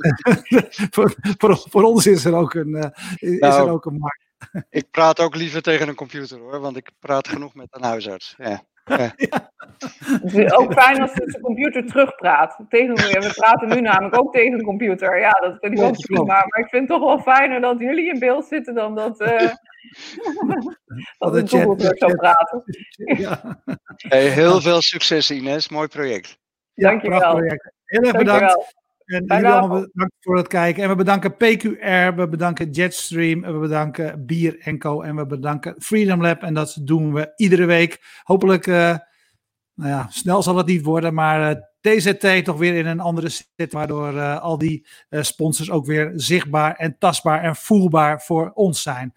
voor, 0.95 1.15
voor, 1.39 1.65
voor, 1.71 1.83
ons 1.83 2.07
is 2.07 2.25
er 2.25 2.35
ook 2.35 2.55
een, 2.55 2.93
is 3.17 3.39
nou, 3.39 3.67
er 3.67 3.73
ook 3.73 3.85
een 3.85 3.99
markt. 3.99 4.25
Ik 4.71 4.91
praat 4.91 5.21
ook 5.21 5.35
liever 5.35 5.63
tegen 5.63 5.89
een 5.89 5.95
computer 5.95 6.39
hoor, 6.39 6.61
want 6.61 6.77
ik 6.77 6.91
praat 6.99 7.29
genoeg 7.29 7.55
met 7.55 7.69
een 7.71 7.83
huisarts. 7.83 8.35
Ja. 8.39 8.63
Ja. 9.17 9.53
Het 10.07 10.35
is 10.35 10.53
ook 10.53 10.73
fijn 10.73 11.01
als 11.01 11.15
de 11.15 11.41
computer 11.41 11.87
terugpraat. 11.87 12.59
Tegen, 12.69 12.95
we 12.95 13.33
praten 13.35 13.69
nu 13.69 13.81
namelijk 13.81 14.19
ook 14.19 14.33
tegen 14.33 14.53
een 14.53 14.65
computer. 14.65 15.19
Ja, 15.19 15.31
dat 15.31 15.57
vind 15.61 15.79
ik 15.79 15.85
ook 15.85 16.01
prima. 16.01 16.25
Maar 16.25 16.59
ik 16.59 16.69
vind 16.69 16.89
het 16.89 16.99
toch 16.99 17.09
wel 17.09 17.35
fijner 17.35 17.61
dat 17.61 17.79
jullie 17.79 18.13
in 18.13 18.19
beeld 18.19 18.45
zitten 18.45 18.75
dan 18.75 18.95
dat, 18.95 19.21
uh, 19.31 19.51
dat 21.19 21.37
een 21.37 21.49
computer 21.49 21.99
zou 21.99 22.17
praten. 22.17 22.63
Ja. 22.97 23.63
Hey, 23.97 24.29
heel 24.29 24.61
veel 24.61 24.83
succes 24.83 25.31
Ines, 25.31 25.69
mooi 25.69 25.89
project. 25.89 26.39
Ja, 26.75 26.89
Dankjewel. 26.91 27.41
Heel 27.85 28.03
erg 28.03 28.17
bedankt. 28.17 28.75
En 29.07 29.25
jullie 29.27 29.47
allemaal 29.47 29.81
bedankt 29.81 30.15
voor 30.21 30.37
het 30.37 30.49
kijken. 30.49 30.83
En 30.83 30.89
we 30.89 30.95
bedanken 30.95 31.37
PQR, 31.37 32.17
we 32.17 32.27
bedanken 32.31 32.71
Jetstream, 32.71 33.41
we 33.41 33.59
bedanken 33.59 34.27
Bier 34.27 34.79
Co. 34.79 35.03
En 35.03 35.17
we 35.17 35.27
bedanken 35.27 35.75
Freedom 35.79 36.23
Lab. 36.23 36.43
En 36.43 36.55
dat 36.55 36.79
doen 36.81 37.13
we 37.13 37.33
iedere 37.37 37.65
week. 37.65 38.01
Hopelijk, 38.23 38.67
uh, 38.67 38.97
nou 39.77 39.91
ja, 39.91 40.07
snel 40.11 40.43
zal 40.43 40.57
het 40.57 40.67
niet 40.67 40.85
worden, 40.85 41.15
maar 41.15 41.71
TZT 41.81 42.45
toch 42.45 42.59
weer 42.59 42.75
in 42.75 42.87
een 42.87 43.01
andere 43.01 43.29
zit. 43.29 43.73
Waardoor 43.73 44.13
uh, 44.13 44.41
al 44.41 44.59
die 44.59 44.87
sponsors 45.11 45.71
ook 45.71 45.87
weer 45.87 46.13
zichtbaar 46.15 46.75
en 46.75 46.97
tastbaar 46.99 47.43
en 47.43 47.57
voelbaar 47.57 48.23
voor 48.23 48.51
ons 48.55 48.83
zijn. 48.83 49.15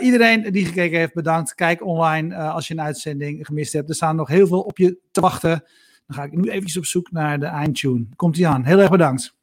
iedereen 0.00 0.52
die 0.52 0.66
gekeken 0.66 0.98
heeft, 0.98 1.14
bedankt. 1.14 1.54
Kijk 1.54 1.86
online 1.86 2.36
als 2.36 2.68
je 2.68 2.74
een 2.74 2.80
uitzending 2.80 3.46
gemist 3.46 3.72
hebt. 3.72 3.88
Er 3.88 3.94
staan 3.94 4.16
nog 4.16 4.28
heel 4.28 4.46
veel 4.46 4.60
op 4.60 4.78
je 4.78 4.98
te 5.10 5.20
wachten. 5.20 5.64
Dan 6.06 6.16
ga 6.16 6.22
ik 6.24 6.32
nu 6.32 6.50
even 6.50 6.78
op 6.78 6.86
zoek 6.86 7.10
naar 7.10 7.40
de 7.40 7.46
eindtune. 7.46 8.06
Komt 8.16 8.36
ie 8.36 8.46
aan. 8.46 8.64
Heel 8.64 8.78
erg 8.78 8.90
bedankt. 8.90 9.34